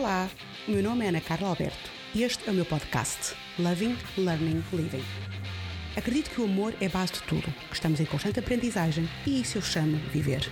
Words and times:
Olá, 0.00 0.30
o 0.66 0.70
meu 0.70 0.82
nome 0.82 1.04
é 1.04 1.10
Ana 1.10 1.20
Carla 1.20 1.48
Alberto 1.48 1.90
e 2.14 2.22
este 2.22 2.48
é 2.48 2.50
o 2.50 2.54
meu 2.54 2.64
podcast 2.64 3.34
Loving, 3.58 3.98
Learning, 4.16 4.64
Living. 4.72 5.04
Acredito 5.94 6.30
que 6.30 6.40
o 6.40 6.44
amor 6.44 6.72
é 6.80 6.88
base 6.88 7.12
de 7.12 7.22
tudo, 7.24 7.52
que 7.68 7.74
estamos 7.74 8.00
em 8.00 8.06
constante 8.06 8.38
aprendizagem 8.40 9.06
e 9.26 9.42
isso 9.42 9.58
eu 9.58 9.62
chamo 9.62 9.98
viver. 10.10 10.50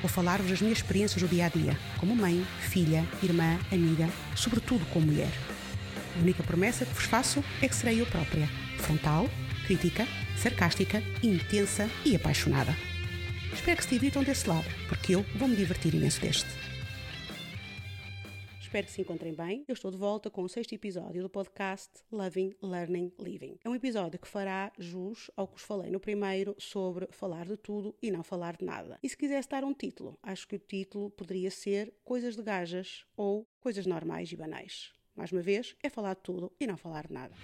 Vou 0.00 0.08
falar-vos 0.08 0.48
das 0.48 0.60
minhas 0.60 0.78
experiências 0.78 1.20
do 1.20 1.28
dia 1.28 1.46
a 1.46 1.48
dia, 1.48 1.76
como 1.98 2.14
mãe, 2.14 2.46
filha, 2.60 3.04
irmã, 3.20 3.58
amiga, 3.72 4.08
sobretudo 4.36 4.86
como 4.92 5.06
mulher. 5.06 5.32
A 6.16 6.20
única 6.20 6.44
promessa 6.44 6.86
que 6.86 6.94
vos 6.94 7.06
faço 7.06 7.42
é 7.60 7.66
que 7.66 7.74
serei 7.74 8.00
eu 8.00 8.06
própria, 8.06 8.48
frontal, 8.78 9.28
crítica, 9.66 10.06
sarcástica, 10.36 11.02
intensa 11.24 11.90
e 12.04 12.14
apaixonada. 12.14 12.76
Espero 13.52 13.78
que 13.78 13.82
se 13.82 13.90
divirtam 13.90 14.22
desse 14.22 14.48
lado, 14.48 14.66
porque 14.88 15.16
eu 15.16 15.26
vou 15.34 15.48
me 15.48 15.56
divertir 15.56 15.92
imenso 15.92 16.20
deste. 16.20 16.69
Espero 18.70 18.86
que 18.86 18.92
se 18.92 19.00
encontrem 19.00 19.34
bem. 19.34 19.64
Eu 19.66 19.72
estou 19.72 19.90
de 19.90 19.96
volta 19.96 20.30
com 20.30 20.44
o 20.44 20.48
sexto 20.48 20.72
episódio 20.72 21.20
do 21.24 21.28
podcast 21.28 21.90
Loving, 22.12 22.54
Learning, 22.62 23.12
Living. 23.18 23.58
É 23.64 23.68
um 23.68 23.74
episódio 23.74 24.16
que 24.16 24.28
fará 24.28 24.72
jus 24.78 25.28
ao 25.36 25.48
que 25.48 25.54
vos 25.54 25.62
falei 25.62 25.90
no 25.90 25.98
primeiro 25.98 26.54
sobre 26.56 27.08
falar 27.10 27.46
de 27.46 27.56
tudo 27.56 27.96
e 28.00 28.12
não 28.12 28.22
falar 28.22 28.56
de 28.56 28.64
nada. 28.64 28.96
E 29.02 29.08
se 29.08 29.16
quisesse 29.16 29.48
dar 29.48 29.64
um 29.64 29.74
título, 29.74 30.16
acho 30.22 30.46
que 30.46 30.54
o 30.54 30.58
título 30.60 31.10
poderia 31.10 31.50
ser 31.50 31.92
Coisas 32.04 32.36
de 32.36 32.44
Gajas 32.44 33.04
ou 33.16 33.44
Coisas 33.58 33.86
Normais 33.86 34.30
e 34.30 34.36
Banais. 34.36 34.92
Mais 35.16 35.32
uma 35.32 35.42
vez, 35.42 35.74
é 35.82 35.90
falar 35.90 36.14
de 36.14 36.20
tudo 36.20 36.52
e 36.60 36.64
não 36.64 36.76
falar 36.76 37.08
de 37.08 37.12
nada. 37.12 37.34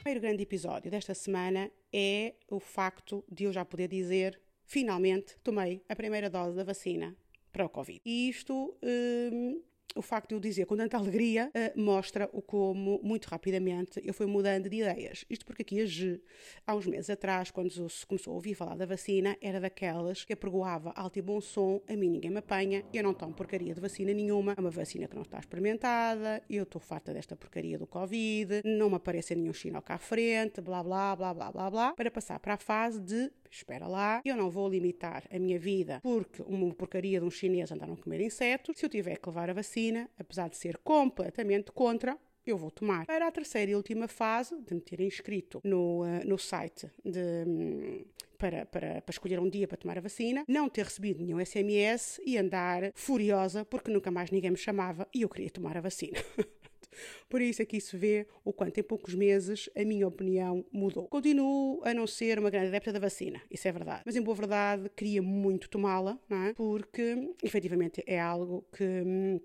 O 0.00 0.02
primeiro 0.02 0.20
grande 0.20 0.42
episódio 0.42 0.90
desta 0.90 1.14
semana 1.14 1.70
é 1.92 2.34
o 2.50 2.58
facto 2.58 3.24
de 3.30 3.44
eu 3.44 3.52
já 3.52 3.64
poder 3.64 3.86
dizer 3.86 4.40
finalmente 4.64 5.38
tomei 5.44 5.84
a 5.88 5.94
primeira 5.94 6.28
dose 6.28 6.56
da 6.56 6.64
vacina 6.64 7.16
para 7.52 7.64
o 7.64 7.68
Covid. 7.68 8.00
E 8.04 8.28
isto 8.28 8.76
hum, 8.82 9.62
o 9.98 10.02
facto 10.02 10.28
de 10.28 10.34
eu 10.36 10.40
dizer 10.40 10.66
com 10.66 10.76
tanta 10.76 10.96
alegria 10.96 11.50
uh, 11.50 11.80
mostra 11.80 12.28
o 12.32 12.40
como, 12.40 13.00
muito 13.02 13.26
rapidamente, 13.26 14.00
eu 14.04 14.14
fui 14.14 14.26
mudando 14.26 14.68
de 14.68 14.76
ideias. 14.76 15.24
Isto 15.28 15.44
porque 15.44 15.62
aqui 15.62 15.80
a 15.80 15.86
G, 15.86 16.20
há 16.66 16.74
uns 16.74 16.86
meses 16.86 17.10
atrás, 17.10 17.50
quando 17.50 17.70
se 17.88 18.06
começou 18.06 18.32
a 18.32 18.34
ouvir 18.36 18.54
falar 18.54 18.76
da 18.76 18.86
vacina, 18.86 19.36
era 19.40 19.60
daquelas 19.60 20.24
que 20.24 20.32
apregoava 20.32 20.92
alto 20.94 21.18
e 21.18 21.22
bom 21.22 21.40
som, 21.40 21.80
a 21.88 21.96
mim 21.96 22.10
ninguém 22.10 22.30
me 22.30 22.38
apanha, 22.38 22.84
eu 22.92 23.02
não 23.02 23.14
tomo 23.14 23.34
porcaria 23.34 23.74
de 23.74 23.80
vacina 23.80 24.12
nenhuma, 24.12 24.54
é 24.56 24.60
uma 24.60 24.70
vacina 24.70 25.08
que 25.08 25.14
não 25.14 25.22
está 25.22 25.38
experimentada, 25.38 26.42
eu 26.48 26.62
estou 26.62 26.80
farta 26.80 27.12
desta 27.12 27.34
porcaria 27.34 27.78
do 27.78 27.86
Covid, 27.86 28.62
não 28.64 28.90
me 28.90 28.96
aparece 28.96 29.34
nenhum 29.34 29.52
sinal 29.52 29.82
cá 29.82 29.94
à 29.94 29.98
frente, 29.98 30.60
blá 30.60 30.82
blá 30.82 31.16
blá 31.16 31.34
blá 31.34 31.50
blá 31.50 31.70
blá, 31.70 31.92
para 31.94 32.10
passar 32.10 32.38
para 32.38 32.54
a 32.54 32.58
fase 32.58 33.00
de 33.00 33.30
espera 33.50 33.86
lá, 33.86 34.20
eu 34.24 34.36
não 34.36 34.50
vou 34.50 34.68
limitar 34.68 35.24
a 35.30 35.38
minha 35.38 35.58
vida 35.58 36.00
porque 36.02 36.42
uma 36.42 36.72
porcaria 36.74 37.20
de 37.20 37.26
um 37.26 37.30
chinês 37.30 37.70
andaram 37.70 37.94
a 37.94 37.96
comer 37.96 38.20
insetos. 38.20 38.78
Se 38.78 38.86
eu 38.86 38.90
tiver 38.90 39.18
que 39.18 39.28
levar 39.28 39.50
a 39.50 39.52
vacina, 39.52 40.08
apesar 40.18 40.48
de 40.48 40.56
ser 40.56 40.78
completamente 40.78 41.72
contra, 41.72 42.18
eu 42.46 42.56
vou 42.56 42.70
tomar. 42.70 43.06
Para 43.06 43.28
a 43.28 43.30
terceira 43.30 43.70
e 43.70 43.74
última 43.74 44.08
fase, 44.08 44.58
de 44.60 44.74
me 44.74 44.80
ter 44.80 45.00
inscrito 45.00 45.60
no, 45.64 46.02
uh, 46.02 46.26
no 46.26 46.38
site 46.38 46.90
de, 47.04 47.44
um, 47.46 48.04
para, 48.38 48.64
para, 48.66 49.02
para 49.02 49.12
escolher 49.12 49.38
um 49.40 49.48
dia 49.48 49.66
para 49.66 49.76
tomar 49.76 49.98
a 49.98 50.00
vacina, 50.00 50.44
não 50.48 50.68
ter 50.68 50.84
recebido 50.84 51.22
nenhum 51.22 51.44
SMS 51.44 52.20
e 52.24 52.38
andar 52.38 52.92
furiosa 52.94 53.64
porque 53.64 53.90
nunca 53.90 54.10
mais 54.10 54.30
ninguém 54.30 54.50
me 54.50 54.56
chamava 54.56 55.06
e 55.14 55.22
eu 55.22 55.28
queria 55.28 55.50
tomar 55.50 55.76
a 55.76 55.80
vacina. 55.80 56.18
Por 57.28 57.40
isso 57.40 57.62
aqui 57.62 57.80
se 57.80 57.96
vê 57.96 58.26
o 58.44 58.52
quanto 58.52 58.78
em 58.78 58.82
poucos 58.82 59.14
meses 59.14 59.68
a 59.76 59.84
minha 59.84 60.06
opinião 60.06 60.64
mudou. 60.72 61.06
Continuo 61.08 61.80
a 61.84 61.92
não 61.94 62.06
ser 62.06 62.38
uma 62.38 62.50
grande 62.50 62.68
adepta 62.68 62.92
da 62.92 62.98
vacina, 62.98 63.40
isso 63.50 63.68
é 63.68 63.72
verdade. 63.72 64.02
Mas 64.04 64.16
em 64.16 64.22
boa 64.22 64.36
verdade 64.36 64.88
queria 64.96 65.22
muito 65.22 65.68
tomá-la, 65.68 66.18
é? 66.30 66.52
Porque 66.54 67.34
efetivamente 67.42 68.02
é 68.06 68.20
algo 68.20 68.64
que 68.72 68.84
hum, 68.84 69.40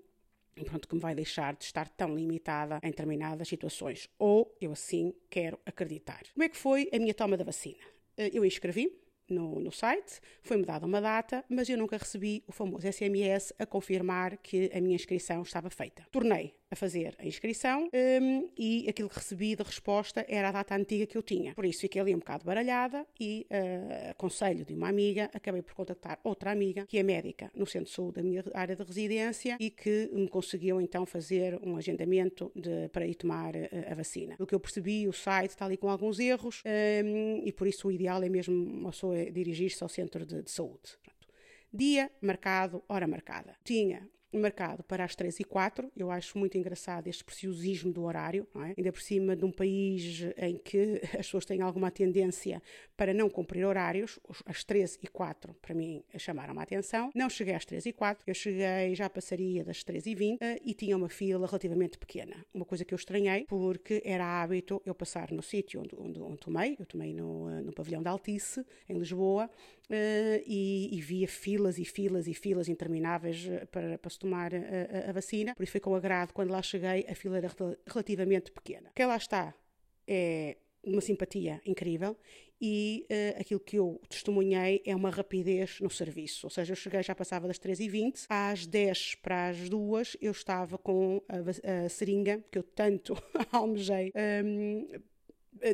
pronto, 0.62 0.86
que 0.86 0.94
me 0.94 1.00
vai 1.00 1.14
deixar 1.14 1.54
de 1.56 1.64
estar 1.64 1.88
tão 1.88 2.14
limitada 2.14 2.78
em 2.82 2.90
determinadas 2.90 3.48
situações. 3.48 4.08
Ou 4.18 4.56
eu 4.60 4.72
assim 4.72 5.14
quero 5.28 5.58
acreditar. 5.66 6.22
Como 6.32 6.44
é 6.44 6.48
que 6.48 6.56
foi 6.56 6.88
a 6.92 6.98
minha 6.98 7.14
toma 7.14 7.36
da 7.36 7.44
vacina? 7.44 7.82
Eh, 8.16 8.30
eu 8.32 8.44
inscrevi 8.44 8.92
no, 9.28 9.60
no 9.60 9.72
site, 9.72 10.20
foi-me 10.42 10.64
dada 10.64 10.86
uma 10.86 11.00
data, 11.00 11.44
mas 11.48 11.68
eu 11.68 11.78
nunca 11.78 11.96
recebi 11.96 12.44
o 12.46 12.52
famoso 12.52 12.86
SMS 12.90 13.52
a 13.58 13.66
confirmar 13.66 14.36
que 14.38 14.70
a 14.74 14.80
minha 14.80 14.94
inscrição 14.94 15.42
estava 15.42 15.70
feita. 15.70 16.06
Tornei 16.10 16.54
a 16.74 16.76
fazer 16.76 17.14
a 17.18 17.24
inscrição 17.24 17.88
um, 17.92 18.50
e 18.58 18.86
aquilo 18.88 19.08
que 19.08 19.16
recebi 19.16 19.56
de 19.56 19.62
resposta 19.62 20.24
era 20.28 20.48
a 20.48 20.52
data 20.52 20.74
antiga 20.74 21.06
que 21.06 21.16
eu 21.16 21.22
tinha. 21.22 21.54
Por 21.54 21.64
isso 21.64 21.80
fiquei 21.80 22.00
ali 22.00 22.14
um 22.14 22.18
bocado 22.18 22.44
baralhada 22.44 23.06
e, 23.18 23.46
uh, 23.50 24.10
a 24.10 24.14
conselho 24.14 24.64
de 24.64 24.74
uma 24.74 24.88
amiga, 24.88 25.30
acabei 25.32 25.62
por 25.62 25.74
contactar 25.74 26.20
outra 26.22 26.50
amiga, 26.50 26.84
que 26.86 26.98
é 26.98 27.02
médica 27.02 27.50
no 27.54 27.66
centro 27.66 27.88
de 27.88 27.94
saúde 27.94 28.16
da 28.16 28.22
minha 28.22 28.44
área 28.52 28.76
de 28.76 28.82
residência 28.82 29.56
e 29.58 29.70
que 29.70 30.10
me 30.12 30.28
conseguiu 30.28 30.80
então 30.80 31.06
fazer 31.06 31.58
um 31.62 31.76
agendamento 31.76 32.52
de, 32.54 32.88
para 32.88 33.06
ir 33.06 33.14
tomar 33.14 33.54
uh, 33.54 33.68
a 33.90 33.94
vacina. 33.94 34.36
O 34.38 34.46
que 34.46 34.54
eu 34.54 34.60
percebi, 34.60 35.08
o 35.08 35.12
site 35.12 35.50
está 35.50 35.64
ali 35.64 35.76
com 35.76 35.88
alguns 35.88 36.18
erros 36.18 36.62
um, 36.66 37.42
e 37.44 37.52
por 37.52 37.66
isso 37.66 37.88
o 37.88 37.92
ideal 37.92 38.22
é 38.22 38.28
mesmo 38.28 38.54
uma 38.54 38.90
pessoa 38.90 39.30
dirigir-se 39.30 39.82
ao 39.82 39.88
centro 39.88 40.26
de, 40.26 40.42
de 40.42 40.50
saúde. 40.50 40.98
Pronto. 41.02 41.28
Dia 41.72 42.10
marcado, 42.20 42.82
hora 42.88 43.06
marcada. 43.06 43.56
Tinha 43.62 44.08
marcado 44.38 44.82
para 44.84 45.04
as 45.04 45.14
3 45.14 45.40
e 45.40 45.44
4. 45.44 45.90
Eu 45.96 46.10
acho 46.10 46.38
muito 46.38 46.56
engraçado 46.56 47.06
este 47.08 47.24
preciosismo 47.24 47.92
do 47.92 48.02
horário, 48.02 48.46
é? 48.56 48.74
ainda 48.76 48.92
por 48.92 49.00
cima 49.00 49.36
de 49.36 49.44
um 49.44 49.50
país 49.50 50.22
em 50.36 50.56
que 50.56 51.00
as 51.18 51.26
pessoas 51.26 51.44
têm 51.44 51.60
alguma 51.62 51.90
tendência 51.90 52.62
para 52.96 53.12
não 53.12 53.28
cumprir 53.28 53.64
horários. 53.64 54.18
As 54.46 54.64
13 54.64 54.98
e 55.02 55.06
4, 55.06 55.54
para 55.60 55.74
mim, 55.74 56.02
chamaram 56.18 56.58
a 56.58 56.62
atenção. 56.62 57.10
Não 57.14 57.28
cheguei 57.28 57.54
às 57.54 57.64
3 57.64 57.86
e 57.86 57.92
4, 57.92 58.24
eu 58.26 58.34
cheguei, 58.34 58.94
já 58.94 59.08
passaria 59.08 59.64
das 59.64 59.82
3 59.82 60.06
e 60.06 60.14
20 60.14 60.42
eh, 60.42 60.60
e 60.64 60.74
tinha 60.74 60.96
uma 60.96 61.08
fila 61.08 61.46
relativamente 61.46 61.98
pequena. 61.98 62.44
Uma 62.52 62.64
coisa 62.64 62.84
que 62.84 62.94
eu 62.94 62.96
estranhei, 62.96 63.44
porque 63.46 64.02
era 64.04 64.42
hábito 64.42 64.82
eu 64.84 64.94
passar 64.94 65.30
no 65.30 65.42
sítio 65.42 65.80
onde, 65.80 65.94
onde, 65.96 66.20
onde 66.20 66.38
tomei, 66.38 66.76
eu 66.78 66.86
tomei 66.86 67.12
no, 67.12 67.48
eh, 67.50 67.60
no 67.62 67.72
pavilhão 67.72 68.02
da 68.02 68.10
Altice, 68.10 68.64
em 68.88 68.98
Lisboa, 68.98 69.50
Uh, 69.84 70.40
e, 70.46 70.96
e, 70.96 71.00
via 71.02 71.28
filas 71.28 71.78
e 71.78 71.84
filas 71.84 72.26
e 72.26 72.32
filas 72.32 72.70
intermináveis 72.70 73.46
para, 73.70 73.98
para 73.98 74.10
se 74.10 74.18
tomar 74.24 74.52
a, 74.54 75.10
a, 75.10 75.12
vacina, 75.12 75.54
por 75.54 75.62
isso 75.62 75.72
foi 75.72 75.80
com 75.80 75.94
agrado 75.94 76.32
quando 76.32 76.50
lá 76.50 76.62
cheguei, 76.62 77.06
a 77.08 77.14
fila 77.14 77.36
era 77.36 77.50
relativamente 77.86 78.50
pequena. 78.50 78.90
Quem 78.94 79.06
lá 79.06 79.16
está 79.16 79.54
é 80.06 80.56
uma 80.82 81.00
simpatia 81.00 81.60
incrível 81.64 82.16
e 82.60 83.06
uh, 83.10 83.40
aquilo 83.40 83.60
que 83.60 83.76
eu 83.76 84.00
testemunhei 84.08 84.82
é 84.84 84.94
uma 84.94 85.10
rapidez 85.10 85.80
no 85.80 85.90
serviço. 85.90 86.46
Ou 86.46 86.50
seja, 86.50 86.72
eu 86.72 86.76
cheguei, 86.76 87.02
já 87.02 87.14
passava 87.14 87.46
das 87.46 87.58
3h20, 87.58 88.26
às 88.28 88.66
10 88.66 89.16
para 89.16 89.48
as 89.48 89.68
2 89.68 90.16
eu 90.20 90.32
estava 90.32 90.78
com 90.78 91.22
a, 91.28 91.84
a 91.84 91.88
seringa 91.88 92.42
que 92.50 92.58
eu 92.58 92.62
tanto 92.62 93.14
almejei 93.52 94.12
um, 94.44 94.86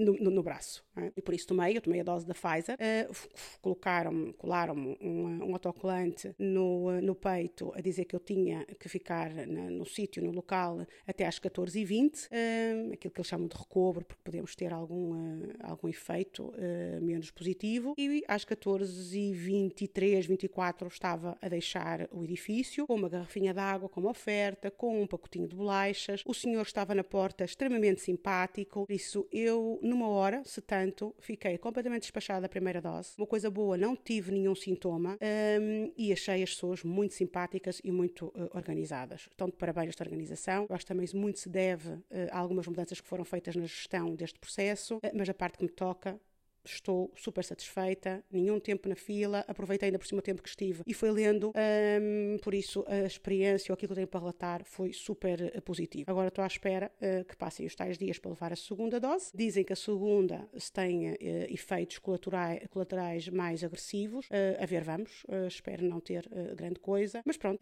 no, 0.01 0.13
no, 0.15 0.31
no, 0.31 0.43
braço. 0.43 0.85
É? 0.97 1.13
E 1.17 1.23
por 1.23 1.35
isso 1.35 1.47
tomei, 1.47 1.77
eu 1.77 1.81
tomei 1.81 2.01
a 2.01 2.05
dose 2.05 2.27
da 2.27 2.35
Pfizer. 2.35 2.77
Uh, 2.77 3.15
colocaram 3.61 4.33
colaram 4.37 4.75
um, 5.01 5.45
um 5.45 5.53
autocolante 5.53 6.35
no, 6.39 7.01
no 7.01 7.15
peito 7.15 7.73
a 7.75 7.81
dizer 7.81 8.05
que 8.05 8.15
eu 8.15 8.21
tinha 8.21 8.65
que 8.79 8.89
ficar 8.89 9.33
na, 9.47 9.71
no 9.71 9.87
sítio, 9.87 10.23
no 10.23 10.31
local, 10.31 10.87
até 11.07 11.27
às 11.27 11.39
14h20. 11.39 12.27
Uh, 12.27 12.93
aquilo 12.93 13.13
que 13.13 13.21
eles 13.21 13.27
chamam 13.27 13.49
de 13.49 13.57
recobro, 13.57 14.05
porque 14.05 14.23
podemos 14.23 14.55
ter 14.55 14.73
algum, 14.73 15.13
uh, 15.13 15.53
algum 15.63 15.89
efeito 15.89 16.53
menos 17.01 17.31
positivo. 17.31 17.95
E 17.97 18.23
às 18.27 18.45
14h23, 18.45 20.27
24 20.27 20.89
estava 20.89 21.37
a 21.41 21.49
deixar 21.49 22.09
o 22.13 22.25
edifício 22.25 22.87
com 22.87 22.95
uma 22.95 23.09
garrafinha 23.09 23.53
de 23.53 23.61
água 23.61 23.89
como 23.89 24.09
oferta, 24.09 24.71
com 24.71 25.03
um 25.03 25.07
pacotinho 25.07 25.49
de 25.49 25.55
bolachas. 25.55 26.23
O 26.27 26.35
senhor 26.35 26.63
estava 26.63 26.95
na 26.95 27.05
porta 27.05 27.45
extremamente 27.45 28.01
simpático, 28.01 28.87
por 28.87 28.93
isso 28.93 29.27
eu 29.31 29.70
numa 29.83 30.09
hora, 30.09 30.43
se 30.45 30.61
tanto, 30.61 31.15
fiquei 31.19 31.59
completamente 31.59 32.03
despachada 32.03 32.43
da 32.43 32.49
primeira 32.49 32.81
dose. 32.81 33.13
Uma 33.19 33.27
coisa 33.27 33.51
boa, 33.51 33.77
não 33.77 33.95
tive 33.95 34.33
nenhum 34.33 34.55
sintoma 34.55 35.19
um, 35.61 35.93
e 35.97 36.13
achei 36.13 36.43
as 36.43 36.51
pessoas 36.51 36.83
muito 36.83 37.15
simpáticas 37.15 37.81
e 37.85 37.93
muito 37.93 38.27
uh, 38.27 38.51
organizadas. 38.55 39.29
Então, 39.35 39.49
de 39.49 39.57
parabéns 39.57 39.91
esta 39.91 40.05
organização. 40.05 40.67
Eu 40.69 40.75
acho 40.75 40.85
que 40.85 40.93
também 40.93 41.07
muito 41.15 41.39
se 41.39 41.49
deve 41.49 41.91
uh, 41.91 42.05
a 42.31 42.39
algumas 42.39 42.67
mudanças 42.67 43.01
que 43.01 43.07
foram 43.07 43.25
feitas 43.25 43.57
na 43.57 43.63
gestão 43.63 44.15
deste 44.15 44.39
processo, 44.39 44.97
uh, 44.97 45.01
mas 45.15 45.29
a 45.29 45.35
parte 45.35 45.59
que 45.59 45.65
me 45.65 45.71
toca 45.71 46.19
estou 46.65 47.11
super 47.17 47.45
satisfeita, 47.45 48.23
nenhum 48.31 48.61
tempo 48.61 48.89
na 48.89 48.97
fila, 48.97 49.45
aproveitei 49.49 49.89
ainda 49.89 49.99
por 49.99 50.07
cima 50.07 50.21
o 50.21 50.23
tempo 50.23 50.43
que 50.43 50.49
estive 50.49 50.83
e 50.87 50.95
fui 50.95 51.11
lendo, 51.11 51.53
um, 52.01 52.39
por 52.39 52.55
isso 52.55 52.85
a 52.87 53.07
experiência 53.07 53.73
ou 53.73 53.75
aquilo 53.75 53.89
que 53.89 53.93
eu 53.93 53.97
tenho 53.97 54.09
para 54.09 54.21
relatar 54.21 54.65
foi 54.65 54.93
super 54.93 55.53
uh, 55.57 55.63
positivo. 55.63 56.11
Agora 56.11 56.29
estou 56.29 56.45
à 56.45 56.47
espera 56.47 56.91
uh, 56.97 57.25
que 57.25 57.37
passem 57.37 57.67
os 57.67 57.75
tais 57.75 57.97
dias 57.97 58.19
para 58.19 58.31
levar 58.31 58.53
a 58.53 58.57
segunda 58.57 59.01
dose. 59.01 59.31
Dizem 59.35 59.65
que 59.65 59.73
a 59.73 59.77
segunda 59.77 60.49
se 60.57 60.73
tem 60.73 61.11
uh, 61.11 61.17
efeitos 61.49 61.99
colaterais, 61.99 63.29
mais 63.29 63.65
agressivos. 63.65 64.29
a 64.59 64.67
ver, 64.67 64.85
vamos. 64.85 65.25
espero 65.49 65.85
não 65.85 66.01
ter 66.01 66.29
grande 66.57 66.81
coisa. 66.81 67.23
Mas 67.25 67.37
pronto, 67.37 67.59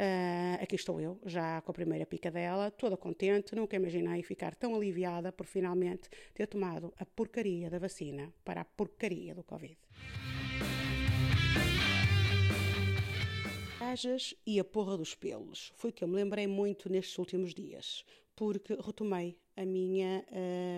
aqui 0.61 0.77
estou 0.77 1.00
eu, 1.00 1.19
já 1.25 1.61
com 1.62 1.71
a 1.71 1.75
primeira 1.75 2.06
picadela, 2.06 2.71
toda 2.71 2.97
contente. 2.97 3.55
Nunca 3.55 3.77
imaginei 3.77 4.23
ficar 4.23 4.55
tão 4.55 4.75
aliviada 4.75 5.33
por 5.33 5.47
finalmente 5.47 6.09
ter 6.35 6.47
tomado 6.47 6.93
a 6.99 7.05
porcaria 7.05 7.71
da 7.71 7.79
vacina 7.79 8.33
para 8.45 8.62
a 8.62 8.65
porcaria 8.65 8.88
do 9.35 9.43
Covid. 9.44 9.79
massagens 13.88 14.35
e 14.46 14.61
a 14.61 14.64
porra 14.64 14.96
dos 14.99 15.14
pelos. 15.14 15.73
Foi 15.75 15.90
o 15.90 15.93
que 15.93 16.05
eu 16.05 16.08
me 16.08 16.14
lembrei 16.14 16.46
muito 16.46 16.90
nestes 16.90 17.17
últimos 17.19 17.55
dias, 17.55 18.05
porque 18.37 18.75
retomei 18.75 19.37
a 19.59 19.67
minha 19.67 20.25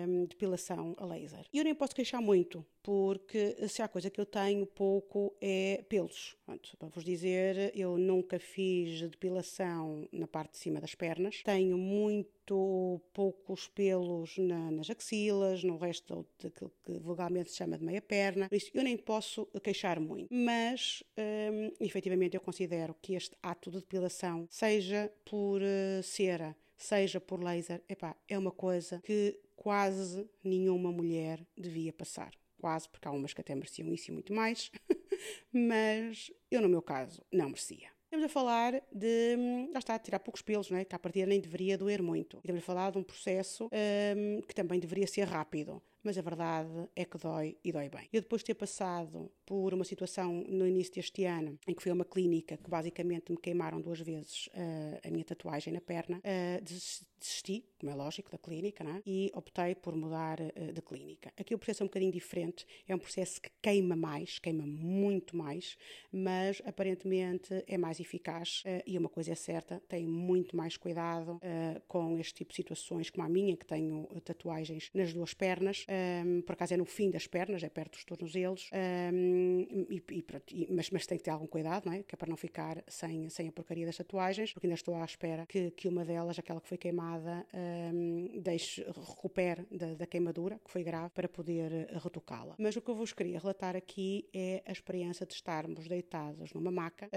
hum, 0.07 0.25
depilação 0.25 0.95
a 0.97 1.05
laser. 1.05 1.45
E 1.53 1.59
eu 1.59 1.63
nem 1.63 1.75
posso 1.75 1.93
queixar 1.93 2.19
muito, 2.19 2.65
porque 2.81 3.55
se 3.67 3.81
há 3.81 3.87
coisa 3.87 4.09
que 4.09 4.19
eu 4.19 4.25
tenho 4.25 4.65
pouco 4.65 5.35
é 5.39 5.85
pelos. 5.87 6.35
Pronto, 6.45 6.75
para 6.77 6.89
vos 6.89 7.03
dizer, 7.03 7.71
eu 7.75 7.97
nunca 7.97 8.39
fiz 8.39 9.01
depilação 9.01 10.07
na 10.11 10.25
parte 10.25 10.53
de 10.53 10.57
cima 10.57 10.81
das 10.81 10.95
pernas. 10.95 11.43
Tenho 11.43 11.77
muito 11.77 13.01
poucos 13.13 13.67
pelos 13.67 14.37
na, 14.37 14.71
nas 14.71 14.89
axilas, 14.89 15.63
no 15.63 15.77
resto 15.77 16.25
daquilo 16.41 16.71
que 16.83 16.97
vulgarmente 16.99 17.51
se 17.51 17.57
chama 17.57 17.77
de 17.77 17.85
meia 17.85 18.01
perna. 18.01 18.49
Por 18.49 18.55
isso, 18.55 18.71
eu 18.73 18.83
nem 18.83 18.97
posso 18.97 19.45
queixar 19.63 19.99
muito. 19.99 20.27
Mas, 20.33 21.03
hum, 21.17 21.71
efetivamente, 21.79 22.35
eu 22.35 22.41
considero 22.41 22.95
que 22.99 23.13
este 23.13 23.37
ato 23.43 23.69
de 23.69 23.77
depilação, 23.77 24.47
seja 24.49 25.11
por 25.23 25.61
uh, 25.61 26.03
cera, 26.03 26.55
seja 26.83 27.19
por 27.19 27.43
laser, 27.43 27.81
epá, 27.87 28.15
é 28.27 28.37
uma 28.37 28.51
coisa 28.51 29.01
que 29.03 29.39
quase 29.55 30.27
nenhuma 30.43 30.91
mulher 30.91 31.45
devia 31.57 31.93
passar. 31.93 32.31
Quase, 32.59 32.87
porque 32.89 33.07
há 33.07 33.11
umas 33.11 33.33
que 33.33 33.41
até 33.41 33.55
mereciam 33.55 33.91
isso 33.91 34.11
e 34.11 34.13
muito 34.13 34.33
mais, 34.33 34.71
mas 35.51 36.31
eu, 36.49 36.61
no 36.61 36.69
meu 36.69 36.81
caso, 36.81 37.23
não 37.31 37.47
merecia. 37.47 37.89
Estamos 38.05 38.25
a 38.25 38.29
falar 38.29 38.83
de, 38.91 39.69
lá 39.71 39.79
está, 39.79 39.97
tirar 39.97 40.19
poucos 40.19 40.41
pelos, 40.41 40.69
não 40.69 40.77
é? 40.77 40.85
que 40.85 40.93
à 40.93 40.99
partida 40.99 41.25
nem 41.25 41.39
deveria 41.39 41.77
doer 41.77 42.03
muito. 42.03 42.37
Estamos 42.37 42.61
a 42.61 42.65
falar 42.65 42.91
de 42.91 42.97
um 42.97 43.03
processo 43.03 43.65
um, 43.65 44.41
que 44.41 44.53
também 44.53 44.79
deveria 44.79 45.07
ser 45.07 45.23
rápido 45.23 45.81
mas 46.03 46.17
a 46.17 46.21
verdade 46.21 46.89
é 46.95 47.05
que 47.05 47.17
dói 47.17 47.57
e 47.63 47.71
dói 47.71 47.89
bem. 47.89 48.07
Eu 48.11 48.21
depois 48.21 48.41
de 48.41 48.47
ter 48.47 48.55
passado 48.55 49.31
por 49.51 49.73
uma 49.73 49.83
situação 49.83 50.45
no 50.47 50.65
início 50.65 50.93
deste 50.93 51.25
ano, 51.25 51.59
em 51.67 51.75
que 51.75 51.83
fui 51.83 51.91
a 51.91 51.93
uma 51.93 52.05
clínica 52.05 52.55
que 52.55 52.69
basicamente 52.69 53.33
me 53.33 53.37
queimaram 53.37 53.81
duas 53.81 53.99
vezes 53.99 54.47
uh, 54.47 55.05
a 55.05 55.11
minha 55.11 55.25
tatuagem 55.25 55.73
na 55.73 55.81
perna, 55.81 56.19
uh, 56.19 56.63
desisti, 56.63 57.65
como 57.77 57.91
é 57.91 57.95
lógico, 57.95 58.31
da 58.31 58.37
clínica, 58.37 58.81
é? 58.85 59.01
e 59.05 59.29
optei 59.35 59.75
por 59.75 59.93
mudar 59.93 60.39
uh, 60.39 60.71
de 60.71 60.81
clínica. 60.81 61.33
Aqui 61.37 61.53
o 61.53 61.57
processo 61.57 61.83
é 61.83 61.85
um 61.85 61.87
bocadinho 61.87 62.13
diferente, 62.13 62.65
é 62.87 62.95
um 62.95 62.97
processo 62.97 63.41
que 63.41 63.49
queima 63.61 63.93
mais, 63.93 64.39
queima 64.39 64.65
muito 64.65 65.35
mais, 65.35 65.77
mas 66.13 66.61
aparentemente 66.65 67.61
é 67.67 67.77
mais 67.77 67.99
eficaz 67.99 68.63
e 68.87 68.97
uma 68.97 69.09
coisa 69.09 69.33
é 69.33 69.35
certa, 69.35 69.81
tenho 69.89 70.09
muito 70.09 70.55
mais 70.55 70.77
cuidado 70.77 71.41
com 71.89 72.17
este 72.17 72.35
tipo 72.35 72.51
de 72.51 72.55
situações, 72.55 73.09
como 73.09 73.25
a 73.25 73.29
minha, 73.29 73.57
que 73.57 73.65
tenho 73.65 74.07
tatuagens 74.23 74.89
nas 74.93 75.11
duas 75.13 75.33
pernas, 75.33 75.85
um, 76.25 76.41
por 76.41 76.53
acaso 76.53 76.73
é 76.73 76.77
no 76.77 76.85
fim 76.85 77.09
das 77.09 77.27
pernas, 77.27 77.63
é 77.63 77.69
perto 77.69 77.93
dos 77.93 78.05
tornozelos, 78.05 78.69
um, 79.13 79.40
e, 79.89 80.03
e, 80.09 80.25
e, 80.51 80.67
mas, 80.71 80.89
mas 80.89 81.05
tem 81.05 81.17
que 81.17 81.23
ter 81.23 81.31
algum 81.31 81.47
cuidado, 81.47 81.85
não 81.85 81.93
é? 81.93 82.03
Que 82.03 82.15
é 82.15 82.17
para 82.17 82.29
não 82.29 82.37
ficar 82.37 82.83
sem, 82.87 83.29
sem 83.29 83.47
a 83.47 83.51
porcaria 83.51 83.85
das 83.85 83.97
tatuagens, 83.97 84.53
porque 84.53 84.67
ainda 84.67 84.75
estou 84.75 84.95
à 84.95 85.05
espera 85.05 85.45
que, 85.45 85.71
que 85.71 85.87
uma 85.87 86.05
delas, 86.05 86.37
aquela 86.37 86.61
que 86.61 86.67
foi 86.67 86.77
queimada, 86.77 87.45
um, 87.93 88.39
deixe, 88.41 88.83
recupere 88.83 89.65
da, 89.71 89.93
da, 89.95 90.07
queimadura, 90.07 90.59
que 90.63 90.71
foi 90.71 90.83
grave, 90.83 91.09
para 91.13 91.27
poder 91.27 91.71
eh, 91.71 91.87
retocá-la. 91.97 92.55
Mas 92.57 92.75
o 92.75 92.81
que 92.81 92.89
eu 92.89 92.95
vos 92.95 93.13
queria 93.13 93.39
relatar 93.39 93.75
aqui 93.75 94.27
é 94.33 94.63
a 94.65 94.71
experiência 94.71 95.25
de 95.25 95.33
estarmos 95.33 95.87
deitados 95.87 96.53
numa 96.53 96.71
maca 96.71 97.09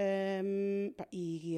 e 1.11 1.57